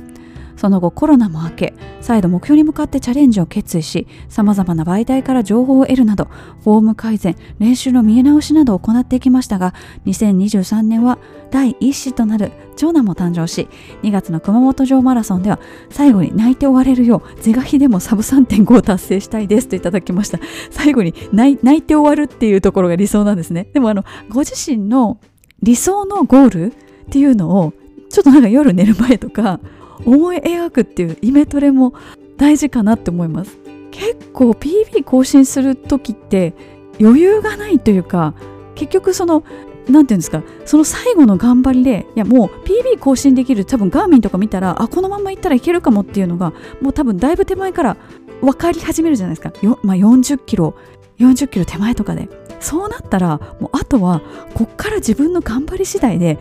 [0.63, 6.27] その後コロナも明け再度目標に向かってチャレンジを決意しさまざまな媒体から情報を得るなど
[6.63, 9.75] フォーム改善練習の見え直しなどを行っていきましたが
[10.07, 11.19] 2023年は
[11.51, 13.69] 第一子となる長男も誕生し
[14.05, 15.59] 2月の熊本城マラソンでは
[15.91, 20.39] 最後に泣いて終われるよう是が非でもサブ3.5を達成したいですといただきました。
[20.71, 23.69] 最後に泣いて終わるっていうところが理想なんですね。
[23.75, 25.19] でもあのご自身の
[25.61, 26.75] 理想のゴールっ
[27.11, 27.73] ていうのを
[28.11, 29.59] ちょっとなんか夜寝る前とか
[30.05, 31.95] 思い描くっていうイメトレも
[32.37, 33.59] 大事かなって思います。
[33.91, 36.55] 結構 PB 更新する時って
[37.01, 38.35] 余裕がないというか
[38.75, 39.45] 結局その
[39.87, 47.97] 何て言うんですかその最後の頑張りでいやもう PB 更新できる多分ガーミンとか見たらあこのままいったらいけるかもっていうのがもう多分だいぶ手前から
[48.41, 50.75] 分かり始めるじゃないですか、まあ、40キロ
[51.19, 52.29] 40キロ手前とかで。
[52.63, 54.23] そうなったらもうあとは
[54.55, 56.39] こっから自分の頑張り次第で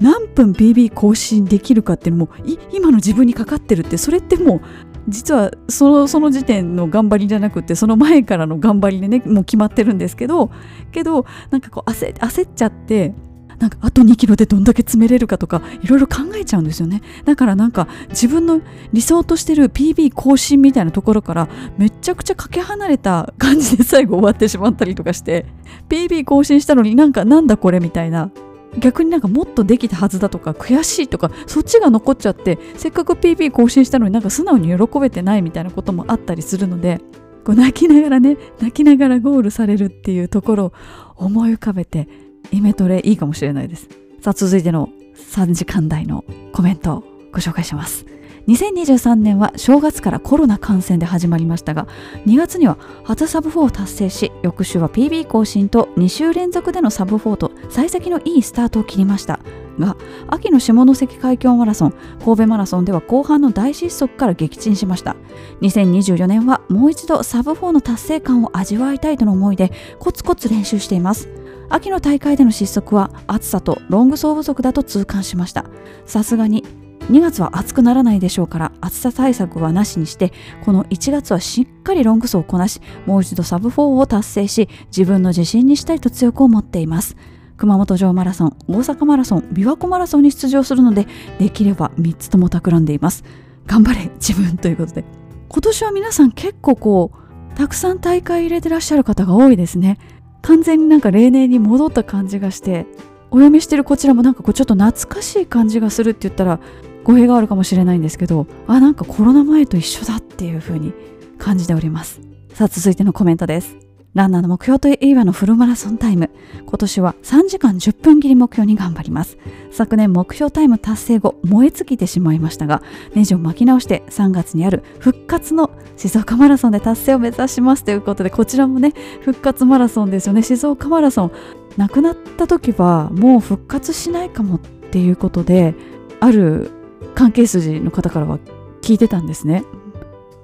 [0.00, 2.32] 何分 PB 更新できるかっていうのも
[2.72, 4.60] 今の自分にかかってるってそれってもう
[5.08, 10.50] 実はそのその時点の頑張りじゃなくてその前からの頑張りでねもう決まってるんですけど
[10.92, 13.14] けどなんかこう焦焦っちゃって
[13.58, 17.02] なんかあと2キロでどんだけ詰めれるかとかいろいろ考えちゃうんですよね。
[17.24, 18.60] だからなんか自分の
[18.92, 25.46] 理想としてる PB 更新みたいなところからめちゃくちゃかけ離れた感じで最後終わってしまったりとかして
[25.88, 28.30] PB 更新したのになんかなんだこれみたいな
[28.78, 37.00] 逆になんかもっとできたはずだとか悔しいとかそっちが残っちゃってせっかく PB 更新したのになんか素直に喜べてないみたいなこともあったりするので
[37.44, 40.72] こう泣きながらね泣きながらゴールされるっていうところを
[41.16, 42.08] 思い浮かべて
[42.50, 43.88] イメトレいいかもしれないです。
[44.20, 48.06] さあ続いての3時間台のコメントをご紹介します。
[48.46, 51.86] 2023年は正月からコロナ感染で始まりましたが
[52.26, 59.40] 2月には初サブ4を達成し翌週は PB 更新と2週連続でのサブ4と幸先のいいスタートを切りました。
[59.78, 59.96] が
[60.28, 65.16] 秋の下関海峡マラソン神戸マラソンでは後半の大失速から撃沈しました。
[65.62, 71.28] 2024年はもう一度サブ4の達成感を味わいたいとの思いでコツコツ練習しています。
[71.70, 75.64] 秋の大会での失速は暑さとロング走不足だと痛感しました。
[76.06, 76.64] さすがに
[77.10, 80.32] 2月は暑くならないでしょうから暑さ対策はなしにして
[80.64, 87.16] この1月はしっかりロング走をこなしもう一度サブ4を達成し自分の自信にしたいと強く思っています。
[87.56, 91.06] 熊本城マラソン大阪マラソン琵琶湖マラソンに出場するので
[91.38, 93.22] できれば3つとも企んでいます。
[93.66, 95.04] 頑張れ自分ということで。
[95.48, 99.98] 今年は皆さん結構こうたくさん大会入れてらっしゃる方が多いですね。
[100.42, 102.86] 完全になんか例年に戻った感じがして
[103.30, 106.60] お読みしてるこちらもなんかこうちょっと懐かしい感じがするって言ったら
[107.04, 110.92] 語弊があるかもしれないんですけどあなんかコロナ前と一緒だっていう風に
[111.38, 112.20] 感じております。
[112.54, 113.76] さあ続いてのコメントです。
[114.14, 116.30] ランナーの目標といえばのフルマラソンタイム。
[116.64, 119.38] 今年は3時間10分切り目標に頑張ります。
[119.72, 122.80] 昨年目標タイム達成後燃え尽きてしまいましたが
[123.14, 130.42] ネジを巻き直して3月にある復活の静岡マラソンで達成を目指しますということでこちらもね復活マラソンですよね。
[130.42, 131.32] 静岡マラソン
[131.76, 135.74] 亡くなった時はもう復活しないかもっていうことで
[136.20, 136.70] ある
[137.14, 138.38] 関係筋の方からは
[138.82, 139.64] 聞いてたんですね。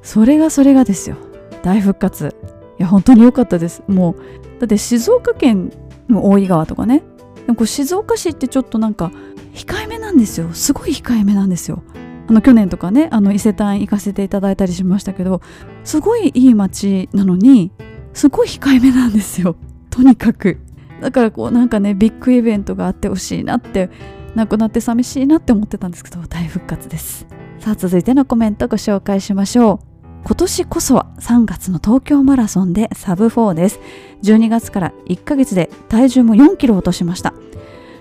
[0.03, 1.17] それがそれがですよ。
[1.63, 2.35] 大復活。
[2.79, 3.83] いや本当に良かったです。
[3.87, 5.73] もうだって静岡県
[6.09, 7.03] の大井川とかね。
[7.47, 9.13] でもこう静岡市ってちょっとなんか
[9.55, 10.53] 控えめなんですよ。
[10.53, 11.83] すごい控えめなんですよ。
[12.29, 15.43] あの去年とかねあの伊勢丹行かせていただいたりしましたけど
[15.83, 17.73] すごいいい街なのに
[18.13, 19.57] すごい控えめなんですよ。
[19.91, 20.59] とにかく。
[21.01, 23.91] だからこうなんかねビッグイベントがあってほしいなって
[24.35, 27.27] 亡くなって寂しいなって思ってたんですけど大復活です。
[27.59, 29.90] さあ続いてのコメントご紹介しましょう。
[30.25, 33.81] 今年こそは3月の東京マラソンでサブ4です。
[34.23, 37.35] 12月から1ヶ月で体重も4キロ落としました。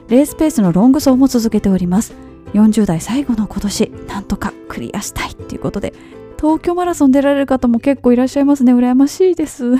[0.09, 2.13] レースペースのロング走も続けております。
[2.53, 5.93] 40代最後の今年なんとかクリアしたいっていうことで
[6.37, 8.73] 東京マラソン出られる方も結構いらっしゃいますね。
[8.73, 9.75] 羨ましいです。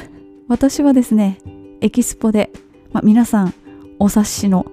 [0.48, 1.40] 私はですね
[1.82, 2.52] エキスポで、
[2.92, 3.54] まあ、皆さん
[4.00, 4.66] お察しの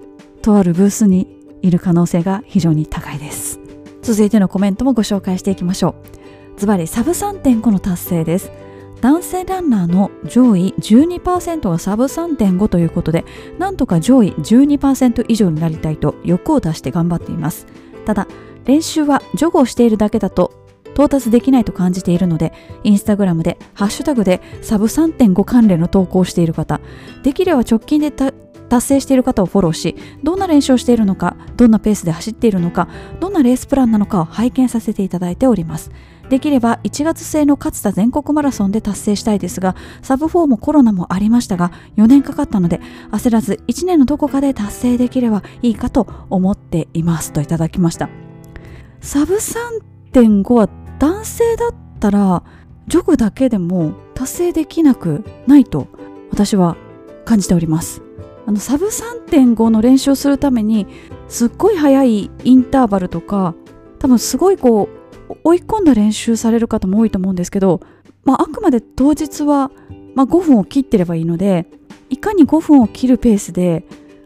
[0.43, 3.61] とあるブースにいる可能性が非常に高いです。
[4.03, 5.97] 続いてのコメントもご紹介していきましょ
[6.57, 6.61] う。
[6.61, 8.51] ズバリサブ3.5の達成です。
[9.01, 13.25] 男性ランナーの上位12%がサブ3.5ということで
[13.59, 17.67] なんとか上位12%以上になりたいと欲を出して頑張っています。
[18.07, 18.27] ただ
[18.65, 20.53] 練習はジョグをしているだけだと
[20.95, 26.81] 到達できないと感じているのでインスタグラムでハッシュタグでサブ3.5関連の投稿をしている方
[27.23, 28.11] できれば直近で
[28.69, 32.89] 達成している方をフォローしどんな練習をしているのかどんなペースで走っているのか
[33.21, 35.91] どんなレースプランなのかを拝見させていただいております。
[36.29, 42.81] できれば1月末の勝田全国マラソンで達成したいですがサブ4もコロナもありましたが4年かかったので
[43.13, 47.33] 焦らず1年のどこかで達成できればいいかと思っています。
[47.33, 48.09] といただきました。
[49.01, 52.43] サブ3.5 3.5は男性だったら
[52.89, 55.89] ジョグだけでも達成できなくないと
[56.31, 56.77] 私は
[57.27, 58.06] 感じております。
[58.47, 60.87] あのサブ3.5の練習をするために
[61.29, 63.55] すっごい速いインターバルとか
[63.99, 64.89] 多分すごいこ
[65.29, 67.81] う追い込んだ練習される方も多いと思うんですけど、
[68.25, 69.73] まあ、あくまで当日は、
[70.15, 71.67] まあ、5分を切ってればいいので
[72.09, 73.85] いかに5分を切るペースで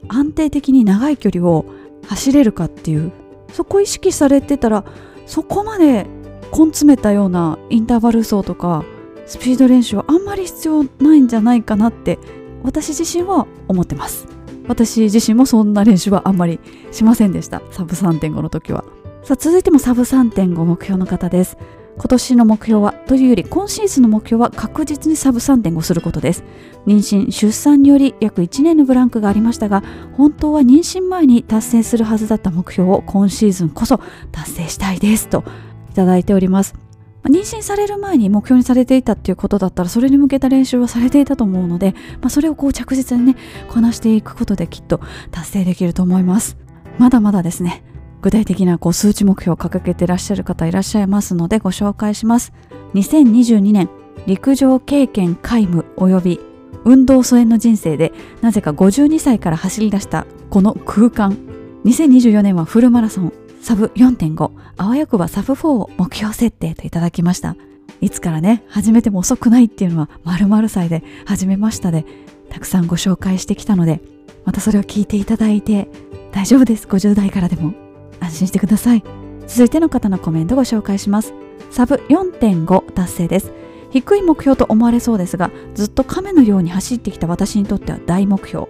[0.08, 1.64] 安定的に長い距離を
[2.06, 3.12] 走れるかっていう
[3.52, 4.84] そこ意識されてたら
[5.26, 6.06] そこまで
[6.52, 8.84] 根詰めたようなインターバル走とか
[9.26, 12.18] スピード練習はあんまり必要ないんじゃないかなって
[12.62, 14.26] 私自身は思ってます。
[14.68, 16.60] 私自身もそんな練習はあんまり
[16.92, 17.62] しませんでした。
[17.70, 18.84] サブ3.5の時は。
[19.22, 21.58] さあ続いてもサブ3.5目標の方です。
[21.96, 26.44] 今年の目標はというより今シーズンの目標は確実にサブ3.5することです。
[26.86, 29.82] 妊娠出産により約1年のブランクがありましたが
[30.16, 34.00] 本当は妊娠前に達成するはずだった目標を今シーズンこそ
[34.32, 35.44] 達成したいですと
[35.90, 36.89] いただいております。
[37.24, 43.36] 妊娠される前に目標にされていたっていうことだったらそれに向けた練習はされていたと思うので、まあ、それをこう着実にね
[43.68, 46.56] こなしていくことできっと達成できると思います。
[46.98, 47.84] まだまだですね。
[48.22, 52.52] 具体的なこう数値目標を掲げていらっしゃる方いらっしゃいますのでご紹介します。
[52.94, 53.88] 2022年
[54.26, 56.40] 陸上経験皆無及び
[56.84, 61.36] 運動疎遠の人生でなぜか52歳から走り出したこの空間。
[61.84, 63.32] 2024年はフルマラソン。
[63.60, 67.56] サブ4.5あわよくばサブ4を目標設定といただきました。
[68.00, 72.06] いつからね始めても遅くないっていうのは〇〇歳で始めましたで
[72.48, 74.00] たくさんご紹介してきたので
[74.46, 75.88] またそれを聞いていただいて
[76.32, 76.86] 大丈夫です。
[76.86, 77.74] 50代からでも。
[78.20, 79.02] 安心してください。
[79.46, 81.34] 続いての方のコメントご紹介します。
[81.70, 83.52] サブ4.5達成です。
[83.90, 88.68] 低い目標と思われそうですがずっと亀のように走ってきた私にとっては大目標。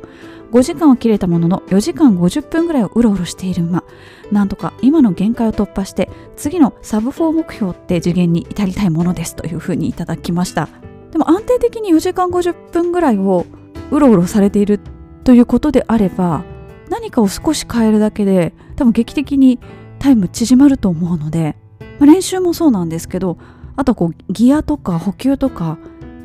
[0.52, 3.84] 5時間は切れたものの4時間50分ぐらいをうろうろしている馬。
[4.32, 9.36] なんとか今の限界を突破して次のサブ4目標って次元に至りたいものです。
[9.36, 10.68] というふうにいただきました。
[11.12, 13.46] でも安定的に4時間50分ぐらいを
[13.90, 14.80] うろうろされている
[15.24, 16.44] ということであれば
[16.88, 19.58] 何かを少し変えるだけで多分劇的に
[19.98, 21.56] タイム縮まると思うので、
[21.98, 23.38] まあ、練習もそうなんですけど
[23.76, 25.78] あとこうギアとか補給とか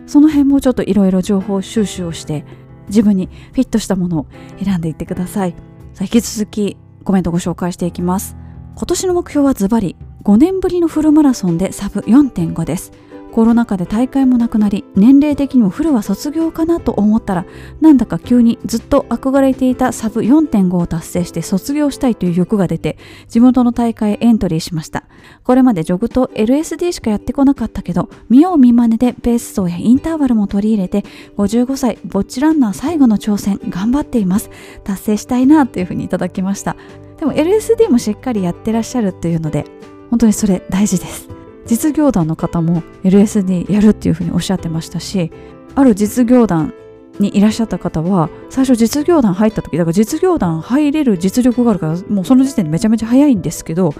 [0.07, 2.45] その辺もちょっといろいろ情報収集をして
[2.87, 4.27] 自分にフィットしたものを
[4.63, 5.51] 選んでいってください。
[5.93, 8.35] さあ引き続きコメントご紹介していきます。
[8.75, 12.91] 今年の目標はズバリ5年ぶりのフルマラソンでサブ4.5です。
[13.35, 17.45] コロナ禍で大会もなくなり年齢的にもフルは卒業かなと思ったら
[17.81, 25.03] なんだか急にずっと憧れていたサブ4.5を達成して卒業したいという欲が出て地元の大会エントリーしました。
[25.43, 31.01] これまでジョグと LSD しかやってこなかったけど見よう見まねでペース走やインターバルも取り入れて
[31.35, 34.49] 55歳ぼっちランナー最後の挑戦頑張っています。
[34.85, 36.77] 達成したいなというふうにいただきました。
[37.19, 39.65] でも LSD もしっかりやってらっしゃるっていうので
[40.09, 41.34] 本当にそれ大事です。
[41.65, 45.31] 実業団の方も LSD やるっていうふうにおっしゃってましたし
[45.75, 46.73] ある実業団
[47.19, 53.93] にいらっしゃった方は最初実業団入った時だから実業団入れる実力があるからもうその時点でめちゃめちゃ早いんですけど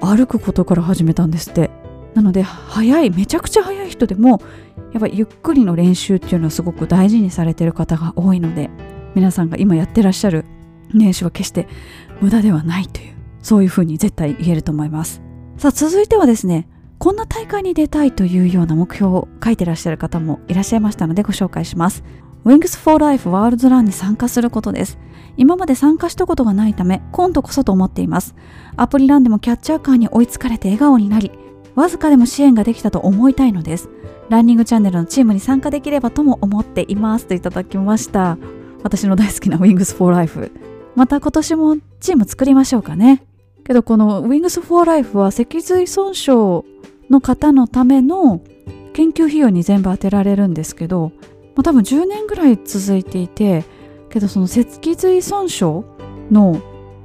[0.00, 1.70] 歩くことから始めたんですって。
[2.14, 4.40] なので早いめちゃくちゃ早い人でも
[4.92, 8.68] やっぱりゆっくりの練習っていうのはすごく大事にされてる方が多いので
[9.14, 10.44] 皆さんが今やってらっしゃる
[10.92, 11.68] 練習は決して
[12.20, 15.22] 無駄ではないというそういうふうに絶対言えると思います。
[15.56, 16.68] さあ続いてはですね
[17.00, 22.04] こんな大会に出たいというような目標を書いてらっしゃる方もいらっしゃいましたのでご紹介します。
[22.44, 24.98] Wings for Life ワールドランに参加することです。
[25.38, 28.34] 今まで参加したことがないため、今度こそと思っています。
[28.76, 31.32] アプリランでもキャッチャーカーに追いつかれて笑顔になり、
[31.74, 33.88] わずかでも支援ができたと思いたいのです。
[34.28, 38.36] ランニングチャンネルのチームに参加できればとも思っていますといただきました。
[38.82, 40.52] 私の大好きな Wings for Life。
[40.96, 43.22] また今年もチーム作りましょうかね。
[43.64, 46.62] けどこの Wings for Life は脊髄損傷
[47.10, 48.40] の方のための
[48.92, 51.12] 研究費用に全部当てられるんですけど、
[51.54, 53.64] まあ、多分10年ぐらい続いていて
[54.08, 55.82] けどその脊髄損傷
[56.30, 56.60] の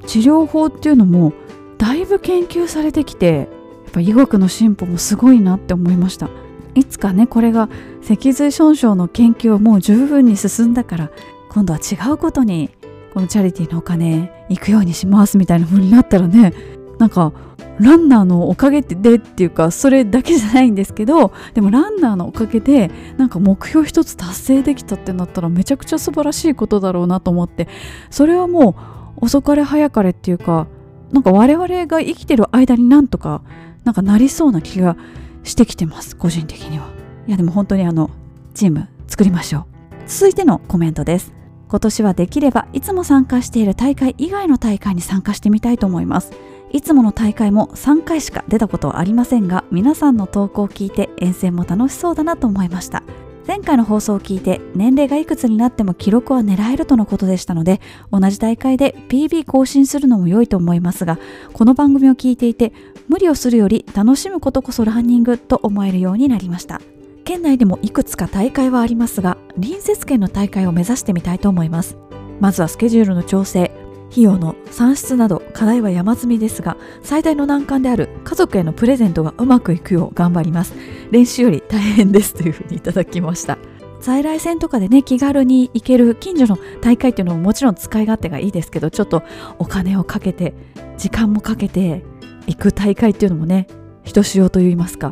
[0.08, 1.34] 治療法っていうのも
[1.78, 3.48] だいぶ研究されてきてやっ
[3.92, 6.30] ぱ医学の進歩もすごいなって思いました。
[6.76, 7.70] いつかねこれが
[8.02, 11.12] 脊髄損傷の研究はもう十分に進んだから
[11.50, 12.70] 今度は違うことに
[13.14, 16.54] このチャリティーのお金行くようにしますみたいな風になったらね
[17.00, 17.32] なんか
[17.80, 27.68] ランナーのおかげでっていうかそれだけじゃないんですけどでもランナーのおかげでなんか目標一つ達成できたってなったらめちゃくちゃ素晴らしいことだろうなと思って
[28.10, 28.76] それはも
[29.18, 30.68] う遅かれ早かれっていうか
[31.12, 33.42] なんか我々が生きてる間になんとか
[33.84, 34.98] なんかなりそうな気が
[35.44, 36.88] してきてます個人的には。
[37.28, 38.10] いやでも本当にあの
[38.54, 39.66] チーム作りましょう。
[40.08, 41.34] 続いてのコメントです。
[41.68, 46.32] 今年はできればいつも参加している大会以外の大会に参加してみたいと思います。
[46.76, 53.02] いつもの大会も3回しか出たことはありませんが皆さんの投稿を聞いて遠征も楽しそうだなと思いました。
[53.48, 57.80] 前回の放送を聞いて年齢がいくつになっても記録は狙えるとのことでしたので
[58.12, 61.18] 同じ大会で PB 更新するのも良いと思いますが
[61.54, 62.74] この番組を聞いていて
[63.08, 66.82] 無理をするより楽しむことこそランニングと思えるようになりました。
[67.24, 71.98] 県内でもいくつか大会はありますが隣接県の大会を目指してみたいと思います。
[72.42, 73.72] まずはスケジュールの調整。
[74.16, 80.74] 費用の算出など課題は山積みですが最大の難関である家族へのプレゼントがうまくいくよう頑張ります。
[81.12, 83.58] 練習より大変ですというふうにいただきました。
[84.00, 89.22] 在来線とかでね気軽に行ける近所の大会っていうのももちろん使い勝手がいいですけどちょっと
[89.60, 90.54] お金をかけて
[90.98, 92.02] 時間もかけて
[92.48, 93.68] 行く大会っていうのもね
[94.04, 95.12] ひとしおといいますか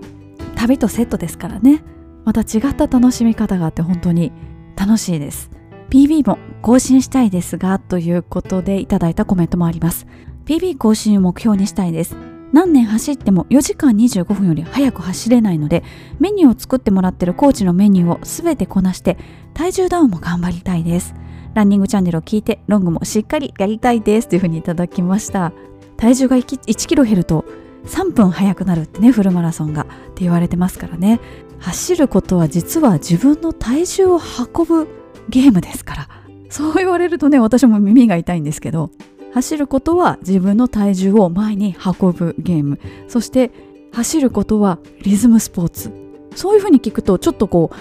[0.56, 1.84] 旅とセットですからね。
[2.24, 4.32] また違った楽しみ方があって本当に
[4.78, 5.52] 楽しいです。
[5.94, 10.08] PB も更新したいですがということでいただいたコメントもあります。
[10.46, 12.16] PB 更新を目標にしたいです。
[12.52, 15.84] 何年走っても4時間25分より早く走れないので
[16.20, 19.20] メニューを作ってもらってるコーチのメニューを全てこなして
[19.54, 21.14] 体重ダウンも頑張りたいです。
[21.54, 25.54] ランニングチャンネルを聞いてロングもしっかりやりたいですというふうにいただきました。
[25.98, 27.46] 体重が1キロ減ると
[27.86, 29.86] 3分早くなるってねフルマラソンがっ
[30.16, 31.20] て言われてますからね。
[31.60, 34.20] 走ることは実は自分の体重を
[34.56, 36.08] 運ぶゲームですから。
[36.50, 38.92] そう言われるとね私も耳が痛いんですけど
[39.34, 42.80] 走ることは自分の体重を前に運ぶゲーム。
[43.08, 43.52] そして
[43.92, 45.92] 走ることはリズムスポーツ。
[46.36, 47.72] そういうふうに聞くとちょっとこ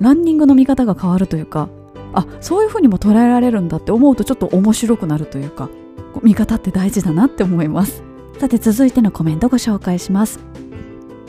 [0.00, 1.68] うランニングの見方が変わるというか
[2.12, 5.70] あそういうふうにも捉えられるんだって思うとちょっと面白くなるというか
[6.22, 8.02] 見方って大事だなって思います。
[8.38, 10.40] さて続いてのコメントご紹介します。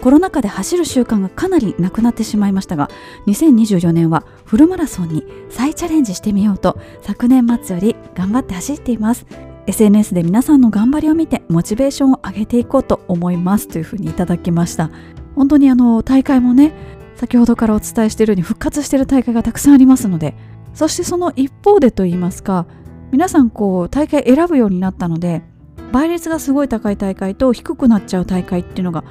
[0.04, 2.90] コロナ禍で走る習慣がかなりなくなってしまいましたが
[3.28, 9.26] 2024年はフルマラソンに再チャレンジしてみようと昨年末より頑張って走っています。
[9.66, 14.92] SNS で皆さんの頑張りを見てモチベーションを上げていこうと思いますというふうにいただきました。
[15.36, 16.74] 本当にあの大会もね
[17.16, 20.36] 先ほどからお伝えしているように復活している大会がたくさんありますので
[20.74, 22.66] そしてその一方でといいますか
[23.14, 25.44] 皆さんこう大会選ぶようになったので
[25.94, 29.04] 倍率がすごい高い大会と低くなっちゃう大会っていうのが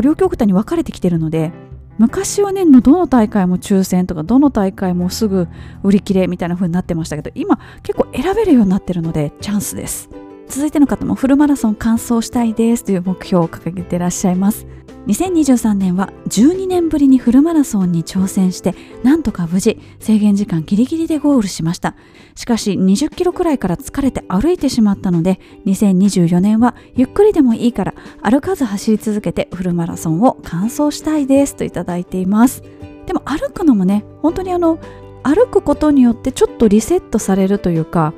[0.00, 1.50] 両極端に分かれてきてるので
[1.98, 5.48] 昔はねどの大会も抽選とかどの大会もすぐ
[5.82, 10.08] 売り切れみたいな風になってましたけど今結構選べるようになってるのでチャンスです。
[10.46, 14.66] 続いての方もフルマラソン完走したいですという目標を掲げてらっしゃいます。
[15.06, 21.94] 2023年は12年ぶりにフルマラソンに挑戦してなんとか無事制限時間ギリギリでゴールしました。
[22.34, 32.62] しかし20キロくらいから疲れて歩いてしまったので2024年はゆっくりでもいいから歩かず走り続けてフルマラソンを完走したいですといただいています。
[33.06, 34.78] でも歩くのもね本当にあの
[35.22, 38.12] 歩くことによってちょっとリセットされるというか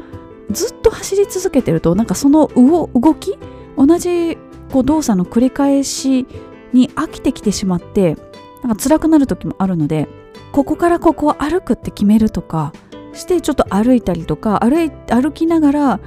[0.51, 3.39] ずっと走り続けてるとなんかその動き
[3.77, 4.37] 同じ
[4.73, 6.27] こう動作の繰り返し
[6.73, 8.17] に飽きてきてしまって
[8.63, 10.09] なんか辛くなる時もあるので
[10.53, 12.73] ここからここを歩くって決めるとか
[13.13, 16.01] してちょっと歩いたりとか歩い歩きながら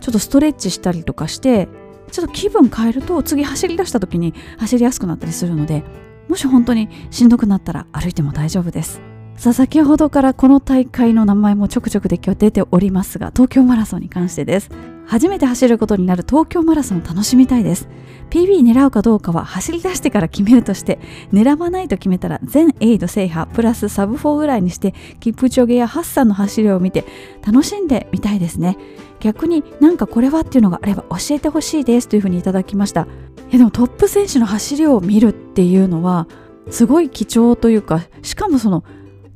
[0.00, 1.68] ちょっとストレッチしたりとかして
[2.10, 5.84] ちょっと気分変えると次走り出した時に走りやすくなったりするので
[6.28, 9.02] もし本当にしんどくなったら歩いても大丈夫です。
[9.36, 14.68] さあ先ほどからこの大会の名前もちょくちょくで今日出ておりますが東京マラソンに関してです。
[15.10, 17.88] 初めて走ることになる東京マラソンを楽しみたいです。
[18.30, 21.00] PB 狙うかどうかは走り出してから決めるとして
[21.32, 27.04] 狙わないと決めたら全エイド制覇プラスサブ4ぐらいにしてキップチョゲやハッサンの走りを見て
[27.44, 28.78] 楽しんでみたいですね。
[29.18, 33.08] 逆になんかこれはっていうのがあれば教えてほしいですというふうにいただきました。
[33.48, 36.28] いやでもトップ選手の走りを見るっていうのは
[36.70, 38.84] すごい貴重というかしかもその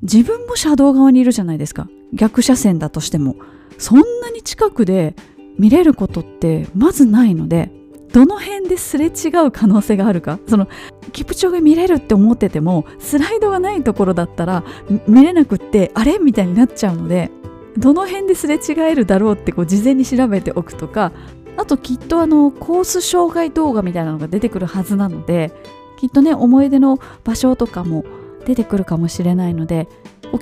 [0.03, 1.89] 自分も車道側にいるじゃないですか。
[2.13, 3.35] 逆車線だとしても。
[3.77, 5.17] そんなに近くで
[5.59, 7.71] 見れることってまずないので
[8.13, 10.39] どの辺ですれ違う可能性があるか？
[10.47, 10.69] その
[11.13, 14.65] キプチョゲ見れるって思っててもスライドがないところだったら
[15.09, 16.19] 見れなくってあれ？
[16.19, 17.31] みたいになっちゃうので
[17.77, 21.11] どの辺ですれ違えるだろうってこう事前に調べておくとか
[21.57, 25.53] あときっとあのコース障害動画みたいなのが出てくるはずなので
[25.97, 28.05] きっとね思い出の場所とかも
[28.45, 29.89] 出てくるかもしれないので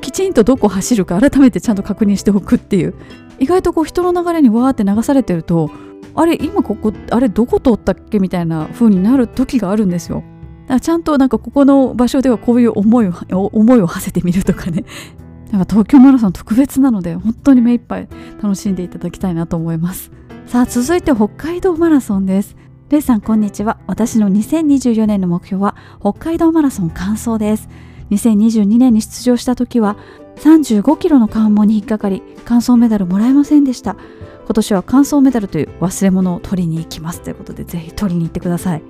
[0.01, 2.95] きちんとどこ走るか改めてちゃんと確認しておくっていう。
[3.39, 5.71] 意外とこう人の流れにわーって流されてると
[6.15, 10.23] あれ今ここあれどこ通ったっけみたいな風になる時があるんですよ。
[10.63, 14.85] だからちゃんとなんかここの場所ではこういう思いを思いを馳せてみるとかね。
[15.51, 18.09] なんか東京マラソン特別なので本当に目いっぱい
[18.43, 20.11] 楽しんでいただきたいなと思います。
[20.47, 22.57] さあ続いて北海道マラソンです。
[22.91, 23.79] レイさんこんにちは。
[23.87, 27.69] 私の2024年の目標は北海道マラソン完走です。
[28.13, 29.97] 2022年に出場した時は
[30.37, 33.97] 35キロの関門に引っかかり完走メダルもらえませんでした。
[34.45, 38.83] 今年は乾燥メダルという忘れ物を取りに行きますということでぜひ取りに行ってください。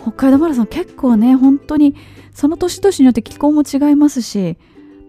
[0.00, 1.94] 北海道マラソン結構ね本当に
[2.32, 4.56] その年々によって気候も違いますし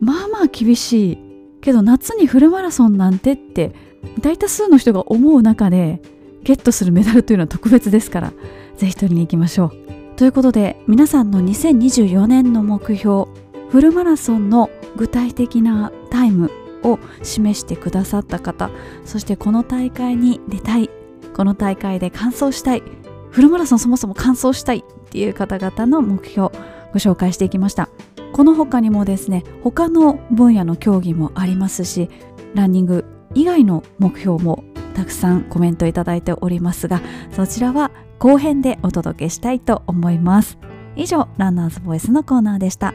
[0.02, 1.18] まあまあ厳しい
[1.62, 3.74] けど夏にフルマラソンなんてって
[4.20, 6.02] 大多数の人が思う中で
[6.44, 8.34] ゲットするメダルというのは特別ですから
[8.76, 9.81] ぜひ取りに行きましょう。
[10.22, 13.26] ということで皆さんの2024年の目標
[13.70, 16.52] フルマラソンの具体的なタイム
[16.84, 18.70] を示してくださった方
[19.04, 20.92] そしてこの大会に出たい
[21.34, 22.84] この大会で完走したい
[23.32, 26.50] フルマラソンそもそも完走したいっていう方々の目標
[26.94, 27.90] ご紹介していきました。
[28.34, 32.12] この他にもですね他の分野の競技もありますし
[32.54, 40.58] ランニング以外の目標もたくさんコメントいただいておりますがそちらは後編でお届けしたいと思います。
[40.96, 42.94] 以上ランナーズボイスのコーナーでした。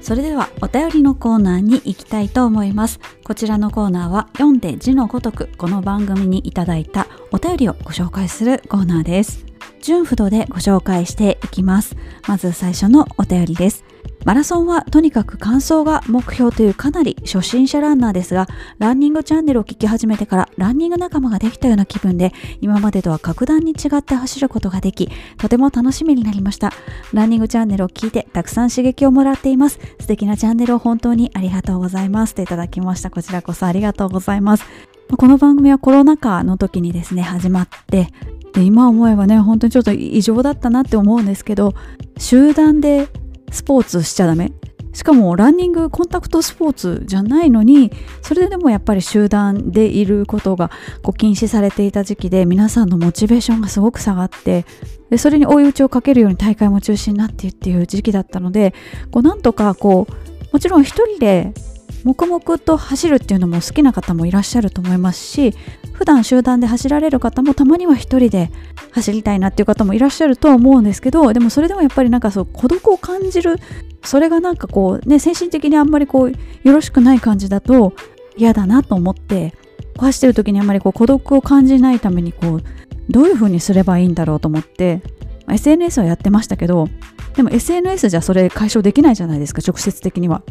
[0.00, 2.98] それではお便りのコーナーに行きたいと思います。
[3.22, 9.46] こちらのコーナーは読んで字のごとくこの番組にいただいたお便りをご紹介するコーナーです。
[9.80, 11.96] 順不動でご紹介していきます。
[12.26, 13.84] まず最初のお便りです。
[14.24, 18.48] マラソンはとにかく完走が目標というかなり初心者ランナーですが、
[18.78, 25.08] ランニングチャンネルを聞き始めてからランニング仲間ができたような気分で、今までとは格段に違って走ることができ、
[25.38, 26.72] とても楽しみになりました。
[27.14, 29.78] ランニングチャンネルを聞いてたくさん刺激をもらっています。
[29.98, 32.34] 素敵なチャンネルを本当にありがとうございます。
[32.34, 33.10] といただきました。
[33.10, 34.64] こちらこそありがとうございます。
[35.16, 38.12] この番組はコロナ禍の時にですね、始まって、
[38.56, 41.72] 今思えばね本当にちょっと異常だったなって思うんですけど
[42.18, 43.08] 集団で
[43.50, 44.52] スポーツしちゃダメ。
[44.92, 47.92] しかもランニングコンタクトスポーツじゃないのに
[48.22, 50.70] それでもやっぱり集団でいることが
[51.02, 54.64] こう禁止されていた時期で皆さんのモチベーションがすごく下がって
[55.08, 58.74] でそれに追い打ちをかけるように大会も中止になってっていう時期だったので
[59.12, 61.52] こうなんとかこうもちろん一人で
[62.04, 65.54] 黙々と走るっていうのも好きな方もいらっしゃると思いますし
[65.92, 68.50] 普段集団で走られる方もたまには一人で
[68.92, 73.56] 走りたいなっていう方もいらっしゃるとは思うんですけどでもそれでもやっぱりなんかそう孤独を感じる
[74.02, 77.92] それがなんかこうね精神的にあんまりこうよろしくない感じだと
[78.36, 79.54] 嫌だなと思って
[79.98, 82.62] 走ってる時にあんまりこう孤独を感じないためにこう
[83.10, 85.02] どういう風にすればいいんだろうと思って
[85.50, 86.88] SNS はやってましたけど
[87.34, 90.42] でも SNS じゃそれ解消できないじゃないですか直接的には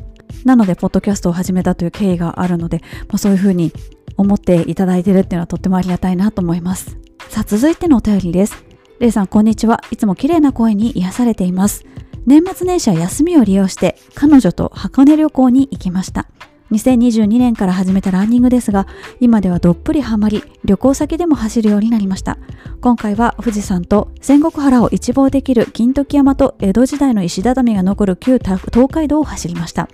[0.46, 3.74] なのでポッドキャストを始めたという経緯があるので、まあ、そういうふうに
[4.18, 6.98] 思っていただいてるっていうのはとってもありがたいなと思います。
[7.30, 8.64] さあ、続いてのお便りです。
[9.00, 9.82] レイさん、こんにちは。
[9.92, 11.86] いつも綺麗な声に癒されています。
[12.26, 16.28] 年末年始は休みを利用して、彼女と箱根旅行に行きました。
[16.72, 18.88] 2022年から始めたランニングですが、
[19.20, 22.38] 今ではどっぷりハマり、旅行先でも走るようになりました。
[22.82, 29.90] 今回は富士山と仙石原を一望できる金時山と江戸時代の石畳が残る旧東海道を走りました。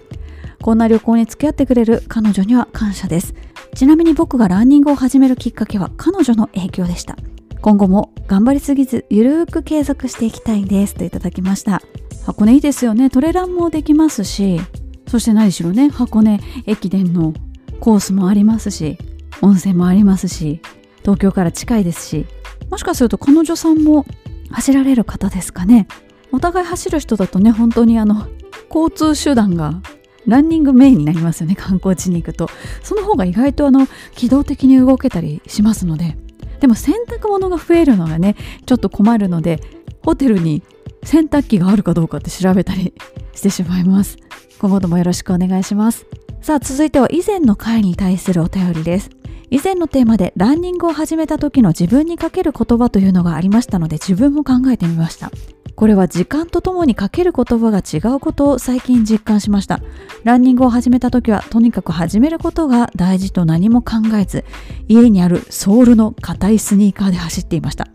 [0.62, 3.34] こんな旅行に付き合ってくれる彼女には感謝です。
[3.76, 7.16] ちなみに僕がランニングを始めるきっかけは彼女の影響でした。
[7.62, 11.82] 今後も頑張りすぎずゆるーく継続していきたいですといただきました。
[12.26, 13.10] 箱根いいですよね。
[13.10, 14.60] トレランもできますし、
[15.08, 17.34] そして何しろね、箱根駅伝の
[17.80, 18.98] コースもありますし、
[19.42, 20.62] 温泉もありますし、
[21.02, 22.26] 東京から近いですし、
[22.70, 24.06] もしかすると彼女さんも
[24.50, 25.88] 走られる方ですかね。
[26.32, 28.28] お互い走る人だとね、本当にあの、
[28.74, 29.82] 交通手段が
[30.26, 31.56] ランニングメインになりますよね。
[31.56, 32.50] 観光地に行くと。
[32.84, 36.18] その方が意外とあの機動的に動けたりしますので。
[36.60, 38.36] でも洗濯物が増えるのがね
[38.66, 39.60] ちょっと困るので
[40.02, 40.64] ホテルに
[41.04, 42.94] 洗濯機があるかどうかって調べたり
[43.34, 44.18] してしまいます。
[44.66, 46.08] 今後ともよろしくお願いします。
[46.42, 49.12] さあ続いては以前の回に対するお便りです。
[49.52, 55.30] 以前のテーマでランニングを始めた時の自分にかける言葉というのがありましたので自分も考えてみました。
[55.76, 59.82] これは時間とともにかける言葉が違うことを最近実感しました。
[60.24, 64.46] ランニングを始めた時はとにかく始めることが大事と何も考えず
[64.88, 67.88] 家にあるソールの硬いスニーカーで走っていました。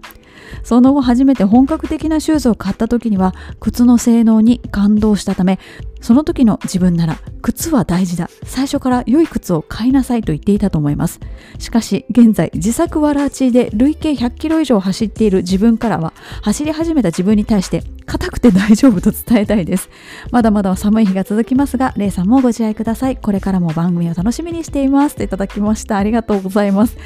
[0.63, 5.59] その後初めて本格的なシューズを買った時には靴の性能に感動したため
[6.01, 8.31] その時の自分なら靴は大事だ。
[8.45, 11.21] 最初から良い靴を買いなさいと言っていたと思います。
[11.59, 19.91] しかし現在自作ワラーチで累計100キロ以上走っている自分からは走り始めた自分に対して硬くて大丈夫と伝えたいです。
[20.31, 23.17] まだまだ寒い日が続きますがレイさんもご自愛ください。
[23.17, 25.17] これからも番組を楽しみにしています。
[25.17, 25.99] といただきました。
[25.99, 26.97] ありがとうございます。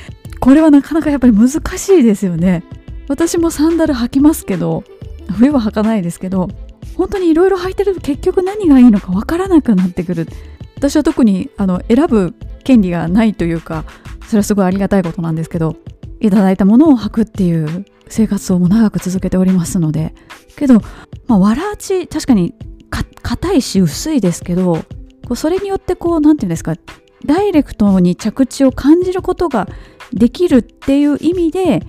[0.40, 2.62] これはなかなかやっぱり難しいですよね。
[3.09, 4.85] 私もサンダル履きますけど
[5.39, 6.49] 冬は履かないですけど
[6.97, 10.29] 本当にいろいろ履いてると結局何がいいのかわからなくなってくる。
[10.77, 13.85] 私は特にあの選ぶ権利がないというか
[14.27, 15.77] それはすごいありがたいことなんですけど
[16.21, 20.15] いただいたものを履くっていう生活をも長く続けておりますので。
[20.57, 20.81] けど、
[21.27, 22.55] まあ、わらあち確かに
[23.23, 24.85] 硬いし薄いですけど
[25.35, 26.75] それによってこう何て言うんですか
[27.25, 29.67] ダイレクトに着地を感じることが
[30.13, 31.85] できるっていう意味で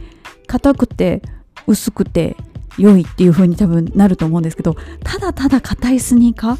[0.45, 1.21] 硬くて
[1.67, 2.35] 薄くて
[2.77, 6.57] 良いっていう風に多分なると思うんですけどただただ硬いスニーカー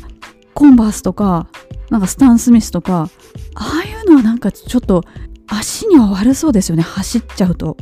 [0.53, 1.47] コンバースとか
[1.89, 3.09] なんかスタン・スミスとか
[3.55, 5.03] ああいうのはなんかちょっと
[5.47, 6.83] 足には悪そうですよね。
[6.83, 7.77] 走っちゃうと。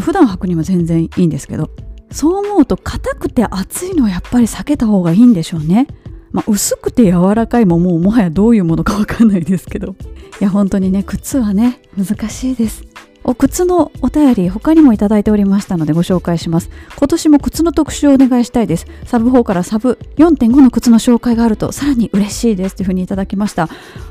[0.00, 1.70] 普段履くにも全然いいんですけど。
[2.10, 5.88] そう思うと硬くて厚いのはやっぱり避けた方がいいんでしょうね。
[6.32, 9.94] まあ、薄くて柔らかいももうもはやどういうものかわかんないですけど。
[10.40, 12.82] いや本当にね靴はね難しいです。
[13.24, 16.70] お靴のお便り他にもいただいておりましたのでご紹介します。
[16.96, 18.86] 今年も靴の特集をお願いしたいです。
[19.06, 23.68] サブ4からサブ4.5の靴の紹介があるとさらに嬉しいですというふうにいただきました。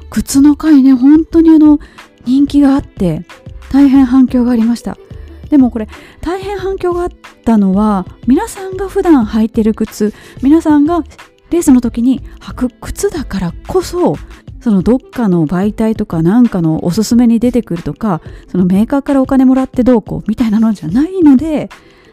[0.10, 1.80] 靴の回ね本当にあの
[2.26, 3.24] 人気があって
[3.72, 4.98] 大変反響がありました。
[5.50, 5.88] でもこれ
[6.22, 7.10] 大変反響があっ
[7.46, 10.12] たのは皆さんが普段履いてる靴
[10.42, 11.04] 皆さんが
[11.52, 14.16] レースの時に履く靴だからこそ
[14.64, 21.68] そのどっかの媒体とかなんかのおすすめに出てくるとかそのメーカーからお金もらってどうこうみたいなのじゃないので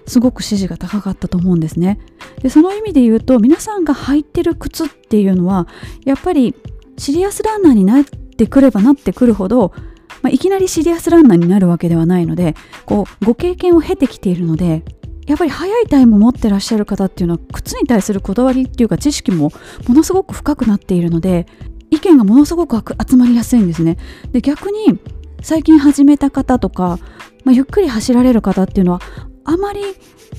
[0.04, 2.00] すごく支持が高かったと思うんですね。
[2.42, 5.68] でその意味で言うと皆さんが履いてる靴っていうのは
[6.04, 6.56] やっぱり
[6.98, 9.72] シリアスランナーになってくればなってくるほど、
[10.22, 14.82] まあ、いきなりシリアスランナーになるわけではないのでこうご経験を経てきているので
[15.28, 19.52] やっぱり速いタイム持ってらっしゃる方っていうのは靴に対するこだわりっていうか知識も
[19.86, 21.46] ものすごく深くなっているので
[21.90, 23.98] 意見がものすごく集まりやすいんですね。
[24.32, 24.98] で逆に
[25.42, 26.98] 最近始めた方とか、
[27.44, 29.00] まあ、ゆっくり走られる方っていうのは
[29.44, 29.80] あまり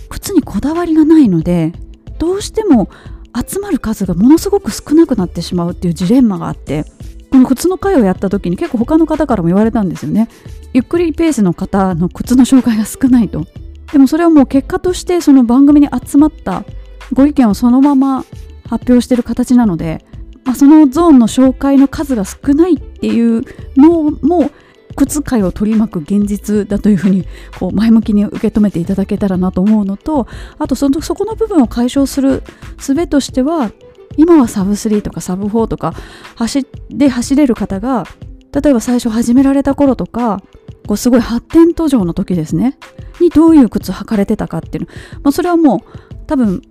[0.10, 1.74] 靴にこだわりがないので
[2.20, 2.90] どうしても
[3.36, 6.86] 集まる数がものすごく少なくなってしまうっていうジレンマがあって
[7.32, 10.28] この靴の会をやった時に結構他の方からも言われたんですよね。
[10.74, 13.46] ゆっくりペースの方の靴の紹介が少ないと。
[13.92, 16.66] でもそれはもう結果としてその番組に集まった
[17.14, 18.26] ご意見をそのまま
[18.70, 20.06] 発表してる形なので
[20.44, 23.44] まあ、そのゾーンの紹介の数が少ないっていう
[23.78, 24.50] のも
[24.96, 27.26] 靴界を取り巻く現実だというふうに
[27.60, 30.28] こう前向きに受け止めていただけたらなと思うのと
[30.60, 32.44] あとそのそこの部分を解消する
[32.78, 33.72] 術としては
[34.18, 35.94] 今はサブ3とかサブ4とか
[36.36, 38.06] 走で走れる方が
[38.54, 40.42] 例えば最初始められた頃とか
[40.88, 42.78] こうすごい発展途上の時ですね。
[43.20, 44.90] にどういう靴履かれてたかっていうの、
[45.24, 46.62] まあ、それはもう多分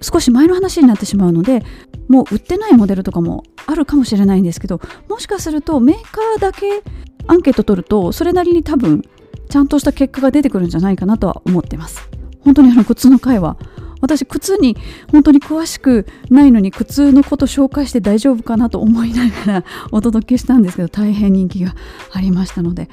[0.00, 1.62] 少し前の話になってしまうので
[2.08, 6.82] もう売ってないモデルとかもあるかもしれないんですけどもしかするとメーカーだけ
[7.26, 9.02] アンケート取るとそれなりに多分
[9.48, 12.08] ちゃんとした結果が出てくるんじゃないかなとは思ってます。
[12.40, 13.56] 本当にあの靴の回は
[14.00, 14.76] 私靴に
[15.10, 21.74] 本当に詳しくないのに靴のこと紹介して大丈夫かなと思いながらお届けしたんですけど大変人気が
[22.12, 22.88] ありましたので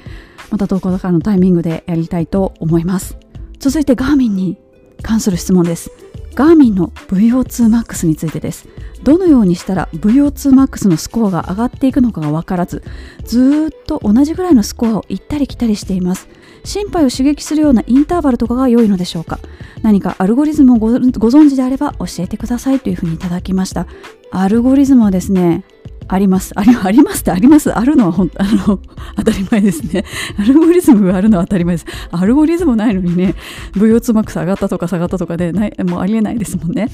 [0.50, 3.16] また投稿からのタイミングでやりたいと思います。
[3.58, 4.58] 続いてガーミンに
[5.02, 5.90] 関する質問です。
[6.34, 8.68] ガーミンの VO2MAX についてです。
[9.02, 12.82] どのようにしたら VO2MAX のスコアが上がっていくのかが分からず
[13.24, 16.28] ずっと同じぐらいのスコアを行ったり来たりしています。
[16.64, 19.38] 心肺を刺激するようなインターバルとかが良いのでしょうか？
[19.82, 23.86] 何かアルゴリズムをご存知であれば教えてくださいというふうにいただきました。
[24.32, 25.64] アルゴリズムはですね
[26.08, 26.52] あります。
[26.54, 27.70] ありありますってあります？
[27.72, 28.80] あるのは本当あの
[29.16, 30.04] 当たり前ですね。
[30.38, 31.86] アルゴリズムがあるのは当たり前です。
[32.10, 33.34] アルゴリズムないのにね、
[33.72, 36.88] VO2 マックス上がったとか下がったとかでないもうありえないですもんね。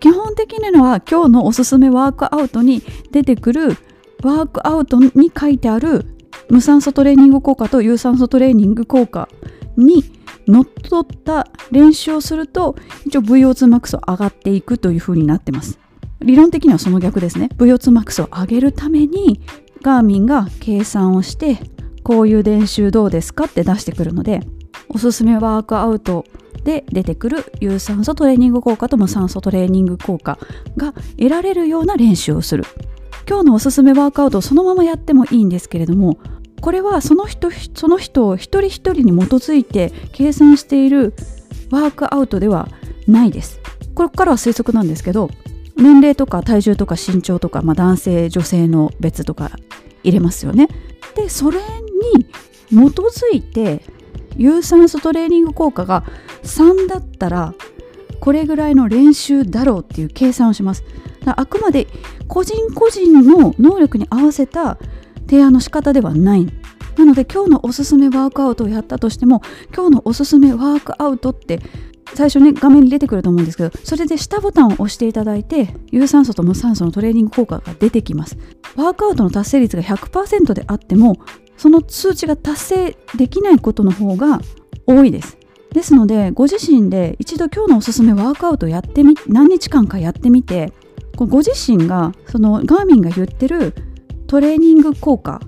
[0.00, 3.76] 基本的なのは今日のおすすめワークアウトに出てくる
[4.22, 6.06] ワークアウトに書いてある
[6.48, 9.28] 無酸素トレーニング効果と有酸素トレーニング効果
[9.76, 10.04] に
[10.46, 15.78] のっとった練習をすると一応 VO2 マックス上がっていくというふうになってます。
[16.24, 17.48] 理論的にはその逆ですね。
[17.56, 19.40] VO2max を上げるために
[19.82, 21.58] ガーミンが計算をして
[22.02, 24.40] こういう練習どうですかって出してくるので
[24.88, 26.24] おすすめワークアウト
[26.64, 30.38] で出てくる有酸素トレーニング効果と無酸素トレーニング効果
[30.76, 32.64] が得られるような練習をする。
[33.28, 36.18] 今日のおすすめワークアウトをそのままやってもいいんですけれども
[36.60, 41.14] これはその人その人を一人一人に基づいて計算している
[41.70, 42.68] ワークアウトでは
[43.06, 43.60] ないです。
[43.94, 45.30] これからは推測なんですけど
[45.82, 49.50] 年齢とか体重とか身長とか、まあ、男性女性の別とか
[50.02, 50.68] 入れますよね。
[51.14, 51.58] でそれ
[52.16, 52.24] に
[52.70, 53.82] 基づいて
[54.36, 56.04] 有酸素トレーニング効果が
[56.42, 57.54] 3だったら
[58.20, 60.84] これぐらいの練習だろうっていう計算をします。
[61.24, 61.86] あくまで
[62.28, 64.78] 個人個人の能力に合わせた
[65.28, 66.46] 提案の仕方ではない
[66.96, 69.40] なので今日のおすすめワークアウトをやったとしても
[69.74, 71.60] 今日のおすすめワークアウトって
[72.14, 78.36] 最初ね画面に出てくると思うんですけどそれで下ボタンを押していただいて有酸素と無酸素のトレーニング効果が出てきます。
[78.76, 81.16] ワークアウトの達成率が100%であっても
[81.56, 84.40] その数値が達成できないことの方が
[84.86, 85.36] 多いです。
[85.72, 90.72] ですのでご自身で一度今日のおすすめワークアウトやってみ何日間かやってみて
[91.16, 93.74] ご自身がそのガーミンが言ってる
[94.26, 95.40] トレーニング効果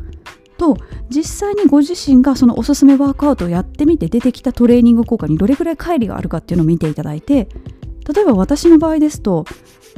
[0.57, 0.77] と
[1.11, 7.48] 実際にご自身がそのおすすめワークアウトをやってみて出てきたトレーニング効果にどれぐらい乖離があるかっていうのを見ていただいて
[8.14, 9.44] 例えば私の場合ですと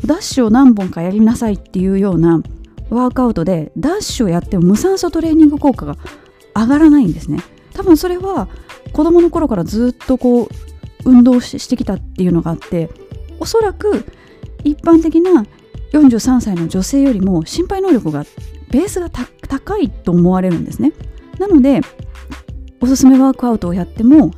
[0.05, 2.43] ダッシュを何本かやりなさいっていうような
[2.91, 5.97] ワークアウトでダッシュをやっても無酸素トレーニング効果が
[6.55, 7.41] 上がらないんですね。
[7.75, 8.49] 多分それは
[8.93, 10.49] 子供の頃からずっとこう
[11.05, 12.89] 運動してきたっていうのがあって
[13.39, 14.05] おそらく
[14.65, 15.45] 一般的な
[15.93, 18.25] 43歳の女性よりも心肺能力が
[18.71, 20.93] ベースが高いと思われるんですね。
[21.39, 21.81] なので
[22.81, 24.31] おすすめワークアウトをやっても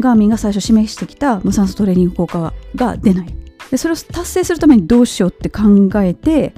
[0.00, 3.34] ガーミンが最初示してきた無酸素トレーニング効果が出ない。
[3.70, 6.54] でそれを達成するためにどうしようって考えて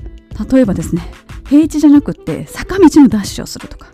[0.53, 1.03] 例えばですね
[1.49, 3.89] 平地じゃなくて坂道のダッシュをするとか。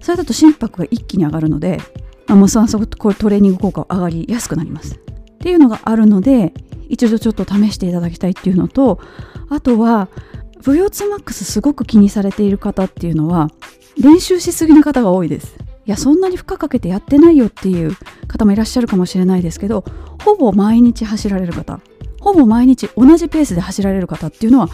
[0.00, 1.80] それだと心拍が一気に上がるので
[2.28, 4.96] 無酸素トレーニング効果が上がりやすくなります。
[4.96, 4.98] っ
[5.38, 6.52] ていうのがあるので
[6.90, 9.00] 一度ちょっと試していただきたいっていうのと
[9.48, 10.08] あとは
[10.64, 13.48] VO2MAX すごく気にされている方っていうのは
[14.00, 15.56] 練習しすぎな方が多いです。
[15.86, 17.94] いやそんなに負荷かけてやってないよっていう
[18.26, 19.84] 方もいらっしゃるかもしれないですけど
[20.24, 21.80] ほぼ毎日走られる方。
[22.20, 24.68] ほぼ毎日同じペースで走られる方っていうのは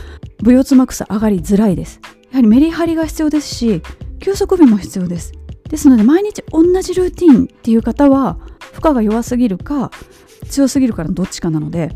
[0.45, 2.01] VO2MAX 上がりづらいです。
[2.31, 3.83] やはりメリハリが必要ですし
[4.21, 5.33] 休息日も必要です。
[5.69, 8.39] ですので毎日同じルーティンっていう方は
[8.73, 9.91] 負荷が弱すぎるか
[10.49, 11.91] 強すぎるからどっちかなので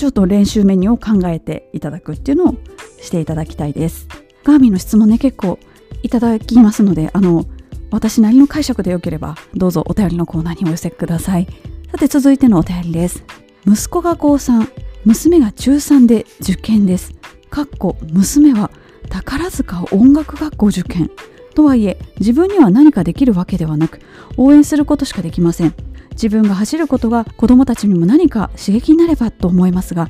[0.00, 2.54] ちょっと練習メニューを考えていただくっていうのを
[3.02, 4.08] していただきたいです。
[4.44, 5.58] ガーミンの質問ね結構
[6.02, 7.44] いただきますのであの
[7.90, 11.46] 私なりの解釈でよければどうぞお便りのコーナーにお寄せください。
[11.92, 13.22] さて続いてのお便りです。
[13.66, 14.72] 息子が高3
[15.04, 17.12] 娘が中3で受験です。
[17.50, 18.70] かっこ娘は
[19.10, 21.10] 宝塚音楽学校受験。
[21.54, 24.00] とはいえ自分には何かできるわけではなく
[24.38, 25.74] 応援することしかできません。
[26.12, 30.08] 自分が走ることが子供たちにも何か刺激になればと思いますが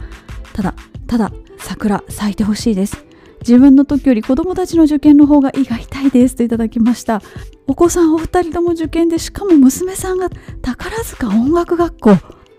[0.52, 0.74] ただ
[1.06, 3.04] ただ桜咲いてほしいです。
[3.40, 7.22] 自分の時より子供たちの受験の方が胃が痛いですといただきました。
[7.66, 10.28] お子さんお二人とも受験でしかも娘さんが
[10.62, 12.10] 宝塚音楽学校。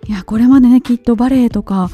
[0.07, 1.89] いやこれまでねきっとバレエとか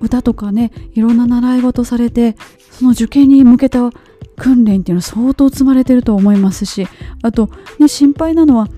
[0.00, 2.36] 歌とかねいろんな習い事されて
[2.70, 3.90] その受験に向けた
[4.36, 6.88] 訓練っていうのは相当積まれてると思いますし
[7.22, 7.48] あと
[7.78, 8.68] ね心配なのは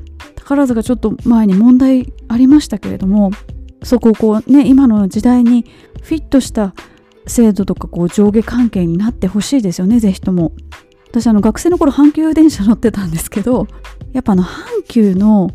[0.44, 3.30] 宝塚ちょっと前に問題ありましたけれども
[3.82, 5.64] そこをこうね今の時代に
[6.02, 6.74] フィットした
[7.26, 10.52] 制度とかこう上下関係になってほしいですよね是非とも。
[11.08, 13.68] 私あの学生の頃阪急電車乗ってたんですけど
[14.12, 15.50] やっぱあの阪急の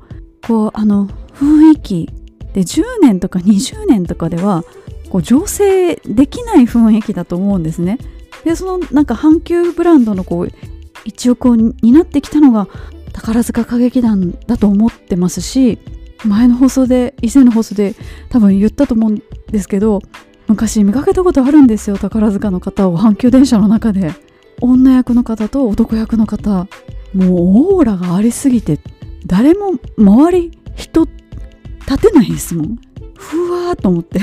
[0.48, 2.10] こうあの雰囲気
[2.54, 4.64] で10年とか20年とかでは
[5.10, 7.98] こう醸成できない雰囲気だと思うんですね。
[8.46, 10.52] でそのなんか阪急ブランドのこう
[11.04, 12.68] 一億を担ってきたのが
[13.20, 15.80] 宝塚歌劇団だと思ってますし
[16.26, 17.96] 前の放送で以前の放送で
[18.30, 20.02] 多分言ったと思うんですけど
[20.48, 24.12] 昔見かけたことあるんですよ宝塚の方を阪急電車の中で。
[24.62, 26.68] 女役の方と男役の方。
[27.14, 28.80] もうオーラがありすぎて
[29.26, 31.08] 誰も周り人
[31.88, 32.76] 立てないですもん。
[33.18, 34.20] ふわーっと思って。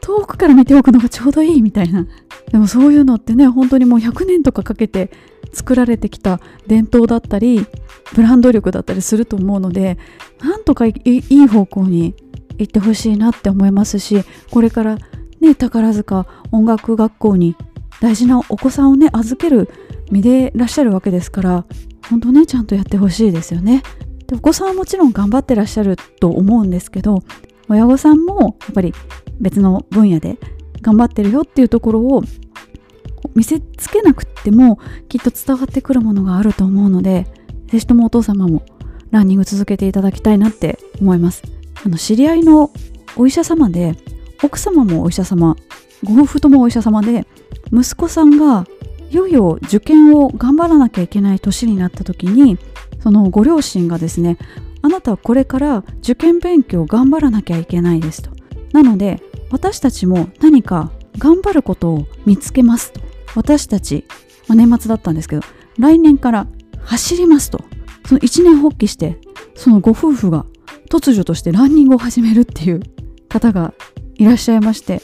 [0.00, 2.06] 遠くから見ておくのがちょうどいいみたいな。
[2.50, 5.10] でもそういうのってね本当にもう100年とかかけて
[5.52, 7.66] 作られてきた伝統だったり
[8.14, 9.98] ブランド力だったりすると思うので
[10.40, 12.14] なんとかいい方向に
[12.58, 14.98] 行ってほしいなって思いますしこれから
[15.40, 17.56] ね宝塚音楽学校に
[18.00, 19.68] 大事なお子さんをね預ける
[20.10, 21.64] 身でいらっしゃるわけですから
[22.10, 23.82] 本当ねちゃんとやってほしいですよね。
[24.26, 27.22] でお子さんはもちろん頑張ってらっしゃると思うんですけど
[27.68, 28.92] 親御さんもやっぱり
[29.40, 30.38] 別の分野で
[30.82, 32.22] 頑張ってるよっていうところを
[33.34, 37.26] 見せつけなくってもきっと伝わってくるものがあると思うので
[37.66, 38.62] ぜひともお父様も
[39.10, 41.42] ランニング続けていただきたいなって思います。
[41.84, 42.70] あの知り合いの
[43.16, 43.96] お医者様で
[44.42, 45.56] 奥様もお医者様
[46.04, 47.26] ご夫婦ともお医者様で
[47.72, 48.66] 息子さんが
[49.10, 52.58] いよいよ受験を頑張らなきゃいけない年になった時に
[53.00, 54.36] そのご両親がですね
[54.82, 58.30] あなたはこれから受験勉強頑張らなきゃいけないですと。
[58.72, 63.00] なので私たちも何か頑張ることを見つけますと。
[63.36, 64.04] 私たち、
[64.48, 65.42] まあ、年末だったんですけど
[65.78, 66.46] 来年から
[66.80, 67.64] 走りますと。
[68.06, 69.18] その一年発起して
[69.54, 70.46] そのご夫婦が
[70.88, 72.80] 突如としてランニングを始めるっていう
[73.28, 73.74] 方が
[74.14, 75.02] いらっしゃいまして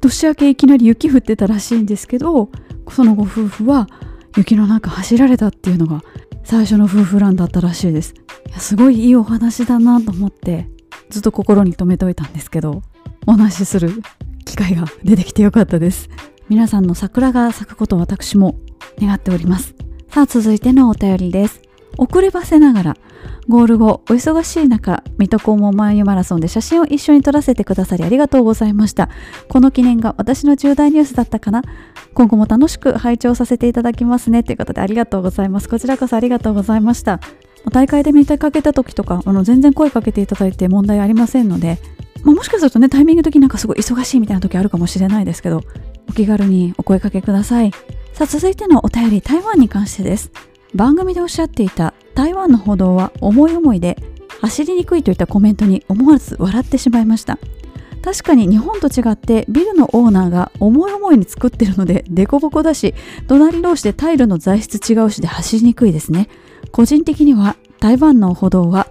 [0.00, 2.50] 年明けいきなり雪降ってたらしいんですけど
[2.90, 3.88] そのご夫婦は
[4.36, 6.02] 雪の中走られたっていうのが
[6.44, 8.14] 最初の夫婦ランだったらしいです。
[8.48, 10.68] いやすごいいいお話だなと思って
[11.08, 12.82] ずっと心に留めておいたんですけど
[13.26, 14.02] お話しする
[14.44, 16.10] 機会が出てきてよかったです。
[16.48, 18.56] 皆さんの桜が咲くことを私も
[19.00, 19.74] 願っております。
[20.08, 21.62] さあ続いてのお便りです。
[21.98, 22.96] 遅ればせながら
[23.48, 29.08] ゴール後お忙しい中水戸黄門マンユマラソンで写真を一緒に撮らせてくださりありがとうございました。
[29.48, 31.62] この記念が私の重大ニュースだったかな。
[32.14, 34.42] 今後も楽しく拝聴させていただきますね。
[34.42, 35.68] ということでありがとうございます。
[35.68, 37.20] こちらこそありがとうございました。
[37.70, 41.78] 大会で見てかけた時とかあの全然声かけていただいて問題ありませんので、
[42.24, 45.62] まあ、もしかするとねタイミング的になんかすごい忙しいみたいな時あるかもしれないですけど
[46.12, 47.70] お気軽にお声かけください。
[48.12, 50.30] さあ続いてのお便り台湾に関してです。
[50.74, 53.96] 番組でおっしゃっていた台湾の歩道は思い思いで
[54.42, 57.38] 走りにくいといったコメントに思わず笑ってしまいました。
[58.02, 62.94] 確かに日本と違ってビルのオーナーが思い思いに作ってるので凸凹だし
[63.26, 66.28] 隣同士でタイルの材質違うしで走りにくいですね。
[66.72, 68.86] 個人的には台湾の歩道は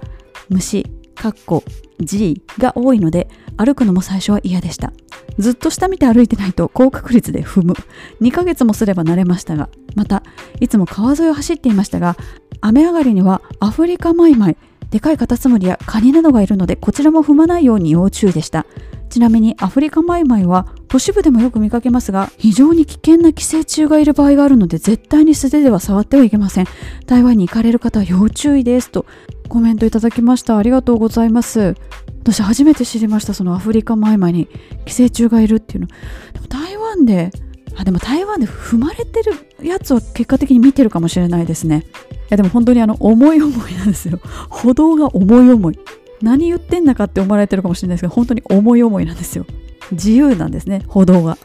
[0.49, 1.63] 虫、かっこ
[1.99, 4.93] G が多いので歩くのも最初は嫌でした。
[5.38, 7.74] ずっと下見て歩いてないと高確率で踏む。
[8.22, 10.24] 2ヶ月もすれば慣れましたがまた
[10.60, 12.18] いつも川沿いを走っていましたが
[12.60, 14.58] 雨上がりにはアフリカマイマイ
[14.89, 18.66] でかいカタツムリやカニなどがいるのでこちらも踏まないように要注意でした。
[19.10, 26.66] ちなみにアフリカマイマイは都市部でもよく見かけますが非常に危険な寄生虫がいる場合があるので絶対に素手では触ってはいけません。
[27.08, 29.06] 台湾に行かれる方は要注意ですと
[29.49, 30.58] コメントいただきました。
[30.58, 31.76] ありがとうございます。
[32.22, 34.47] 私初めて知りましたそのアフリカマイマイに
[34.86, 35.88] 寄生虫がいるっていうの。
[36.34, 37.32] でも台湾で
[37.76, 39.34] あでも台湾で踏まれてる
[39.65, 41.86] やつは結果的に見てるかもしれないですね。
[42.11, 44.19] いやでも本当にあの思い思いなんですよ。
[44.49, 45.80] 歩道が思い思い。
[46.22, 49.45] 何言ってんだかって思われてるかもしれないですけど本当に思い思いなんですよ。
[49.91, 51.38] 自由なんですね歩道が。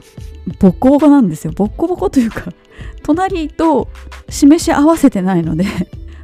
[0.61, 1.53] ボッコボコなんですよ。
[1.57, 2.53] ボッコボコというか
[3.03, 3.89] 隣と
[4.29, 5.64] 示し合わせてないので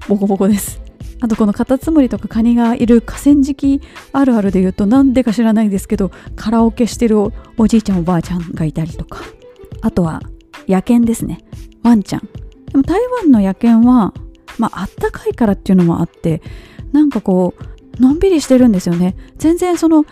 [0.09, 0.81] ボコボコです。
[1.23, 3.81] あとこのカタツムリとかカニがいる河川敷
[4.13, 7.21] あるあるで言うとなんでか知らないですけどカラオケしてる
[7.57, 9.21] おじいちゃんおばあちゃんがいたりとか
[9.83, 10.21] あとは
[10.69, 11.39] 野犬ですね。
[11.83, 12.29] ワンちゃん。
[12.71, 14.13] でも台湾の野犬は
[14.59, 16.43] まああったかいからっていうのもあって
[16.93, 17.55] なんかこ
[17.99, 19.17] うのんびりしてるんですよね。
[19.39, 20.05] 全然その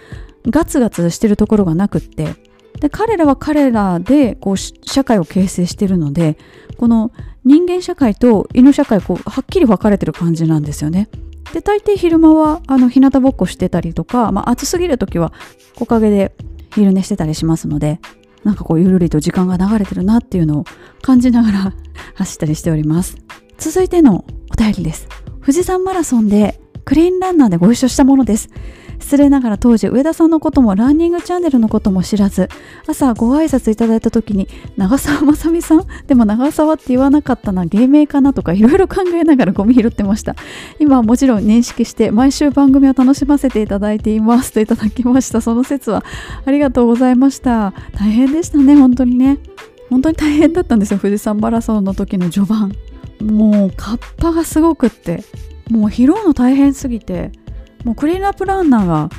[0.49, 2.35] ガツガツしてるところがなくって。
[2.81, 6.39] で彼らは彼らでこう社会を形成してるので
[6.79, 7.13] この
[7.45, 11.09] 人間社会と犬社会こうはっきり分かれてる感じなんですよね。
[11.53, 15.33] で大抵昼間はあの日向ぼっこしてたりとか、まあ、暑すぎる時は
[15.75, 16.33] 木陰で
[16.75, 17.99] 昼寝してたりしますので
[18.45, 20.65] なんかこうゆるりと時間が流れてるなっていうのを
[21.03, 21.75] 感じながら
[22.15, 23.17] 走ったりしております。
[23.59, 25.09] 続いてのお便りです。
[25.41, 28.49] 富士山マラソンでクリーンランナーでご一緒したものです。
[29.01, 32.49] 失礼ながら当時上田さんのこともランニングチャンネルのことも知らず
[32.87, 40.37] 朝ご挨拶いただいた時に長澤まさみさんでも長澤って言わなかったな芸名かなとかいろいろ考えながらゴミ拾ってました。
[40.79, 45.41] 今はもちろん認識して毎週番組を楽しませていただいていますといただきました。
[45.41, 46.05] その説は
[46.45, 47.73] ありがとうございました。
[47.95, 49.39] 大変でしたね本当にね。
[49.89, 51.01] 本当に大変だったんですよ。
[51.01, 52.73] 富士山マラソンの時の序盤。
[53.21, 55.25] もうカッパがすごくって。
[55.69, 57.33] もう拾うの大変すぎて。
[57.85, 59.11] もうクリーンアップランナーが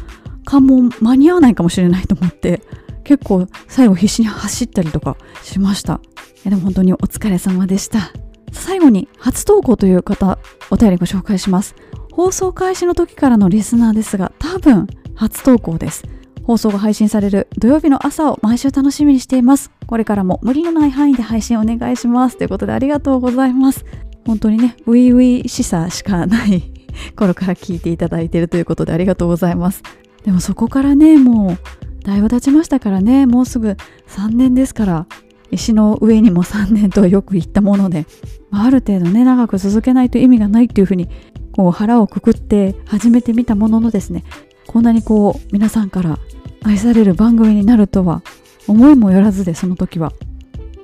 [0.46, 2.62] 関門間に合わないかもしれないと思って
[3.04, 6.00] 結構最後必死に走ったりとかしました。
[6.44, 8.12] でも本当にお疲れ様でした。
[8.52, 10.38] 最後に初投稿という方
[10.70, 11.76] お便りご紹介します。
[12.12, 16.04] 放送開始の時からのリスナーですが多分初投稿です。
[16.44, 19.72] 放送が配信される土曜日の朝を毎週楽しみにしています。
[19.88, 22.38] これからも無理のない範囲で配信お願いします。
[22.38, 23.86] ということでありがとうございます。
[24.26, 26.72] 本当にねウィウィしさしかない
[27.16, 29.84] 頃から聞いていただいているということでありがとうございます。
[30.24, 33.26] でもそこからねもうだいぶ経ちましたからね。
[33.26, 33.76] もうすぐ
[34.08, 35.08] 3年ですから
[35.52, 38.06] 石の上にも3年とよく言ったもので、
[38.50, 41.10] まあ、ある程度ね長く続けないと意味がないっていうふうに
[41.52, 44.24] こう腹をくくって始めてみたもののですね
[44.68, 46.18] こんなにこう皆さんから
[46.64, 48.24] 愛される番組になるとは
[48.68, 50.14] 思いもよらずでその時は。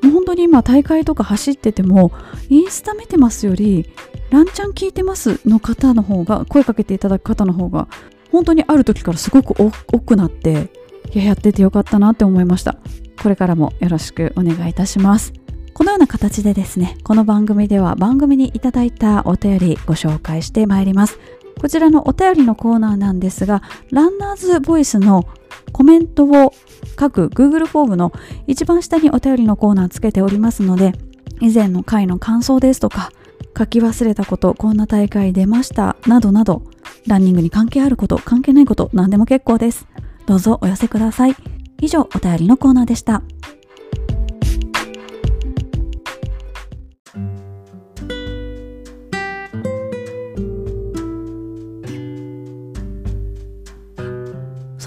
[0.03, 2.11] もう本当に今大会とか走ってても
[2.49, 3.89] インスタ見てますより
[4.29, 7.87] ランチャン聞いてますの方の方が声かけていただく方の方が
[8.31, 10.69] 本当にある時からすごく多くなって
[11.13, 12.77] いややっててよかったなって思いました。
[13.21, 15.33] これからもよろしくお願いいたします。
[15.73, 21.19] このような形でですねこの番組では番組にいただいたお便りご紹介してまいります。
[21.60, 25.26] こちらのお便りのコーナーなんですがランナーズボイスの
[25.72, 26.53] コメントを
[26.99, 28.12] 書く Google フォームの
[28.45, 30.93] 一番下にお便りのコーナーつけておりますので
[31.41, 33.12] 以前の回の感想ですとか
[33.58, 36.64] 書き忘れたことこんな大会出ましたなどなど
[37.08, 39.88] ランニングに関係あること関係ないこと何でも結構です。
[40.26, 41.36] どうぞお寄せください。
[41.80, 43.24] 以上お便りのコーナーでした。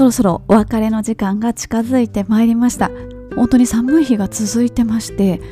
[0.01, 2.91] そろそろお別れの時間が近づいてまいりました。
[3.37, 5.43] 本当に寒い日が続いてまして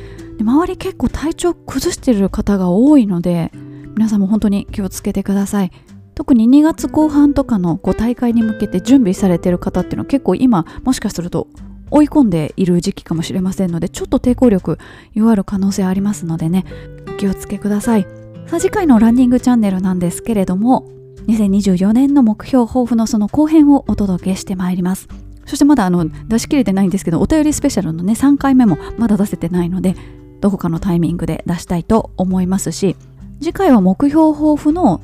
[0.41, 3.51] 周り結構体調崩してる方が多いので
[3.95, 5.71] 皆さんも本当に気をつけてください。
[6.15, 11.47] 特に2月後半とかのこう大会に向けて準備されてる方っていうのは結構今もしかすると
[11.91, 14.79] 追い込んでいる時期かもしれませんのでちょっと抵抗力
[15.13, 16.65] 弱る可能性ありますのでね
[17.07, 18.07] お気をつけください。
[18.47, 20.89] さあ次回のランニングチャンネルなんですけれども
[21.29, 25.07] 2024年の目標抱負のその後編をお届けしてまいります。
[25.45, 29.95] そしてまだあの出し切れてないんですけどお便りスペシャルのね3回目もまだ出せてないので
[30.41, 32.95] どこかのタイミングで出したいと思いますし
[33.39, 35.01] 次回は目標抱負の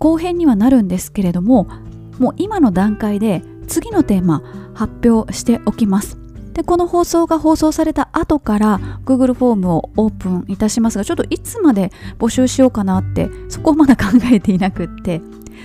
[0.00, 1.68] 後編にはなるんですけれども
[2.18, 4.42] もう今の段階で次のテーマ
[4.74, 6.18] 発表しておきます。
[6.54, 15.20] でこの放送が放送された後から Google フォームをオープンいたしますがちょっといつまで募集しようかなってそこをまだ考えていなくって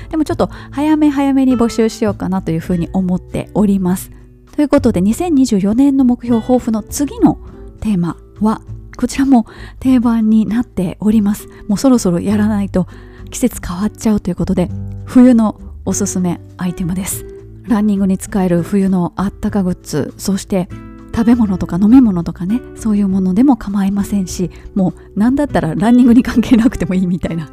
[0.10, 4.12] でもちょっと早め早めに募集しようかなというふうに思っております。
[4.56, 7.40] ということで2024年の目標抱負の次の
[7.80, 8.62] テーマは
[8.98, 9.46] こちらも
[9.80, 11.48] 定番になっております。
[11.68, 12.88] もうそろそろやらないと
[13.30, 14.70] 季節変わっちゃうということで
[15.06, 17.26] 冬のおすすめアイテムです。
[17.70, 20.68] ランニングに使える冬のあったかグッズそして
[21.16, 27.50] 食べ物とか飲み物とかねそういうものでも構いませんしもう何だったらランニングに関係なくてもいいみたいな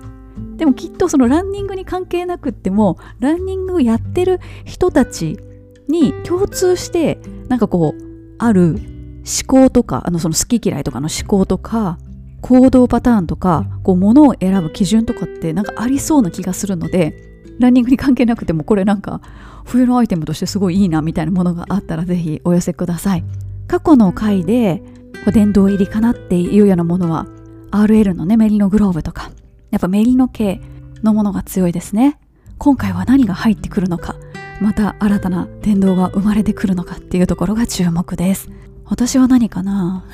[0.57, 5.39] でもきっとそのランニングに関係なくってもランニングをやってる人たち
[5.89, 8.77] に共通してなんかこうある
[9.27, 11.99] 思考とかあのその好き嫌いとかの思考とか
[12.41, 17.15] 行動パターンとかこう物を選ぶ基準とかってなんかありそうな気がするので
[17.59, 19.21] ランニングに関係なくてもこれなんか
[19.65, 23.25] 冬のアイテムとしてすごいいいなみたいなものがあったらぜひお寄せください。
[23.67, 24.83] 過去の回で
[25.33, 27.27] 殿堂入りかなっていうようなものは
[27.73, 29.33] RL のねメリノグローブとか
[29.71, 30.61] やっぱメリノ系
[31.03, 32.19] のものが強いですね。
[32.59, 34.17] 今回は何が入ってくるのか。
[34.61, 38.49] また新たな殿堂が生まれてくるのかっていうところが注目です。
[38.85, 40.05] 私は何かな？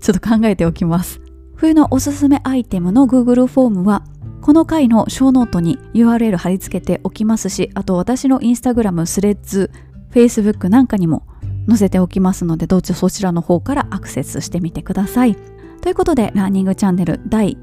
[0.00, 1.20] ちょっと考えておきます。
[1.54, 4.02] 冬のおすすめアイテムの Google フォームは
[4.40, 9.70] この回のショーノートに URL 貼り付けておきますしあと私のインスタグラムスレッズ
[10.10, 11.24] Facebook なんかにも
[11.68, 15.36] 載せておきますのでどうぞそちらの方からアクセスしてみてください。
[15.80, 17.56] ということでランニングチャンネル第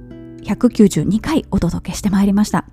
[0.44, 2.66] 192回お届けしてまいりました。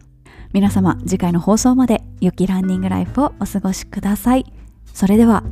[0.52, 4.44] 皆様次回の放送まで良きランニングライフをお過ごしください。
[4.92, 5.42] それでは。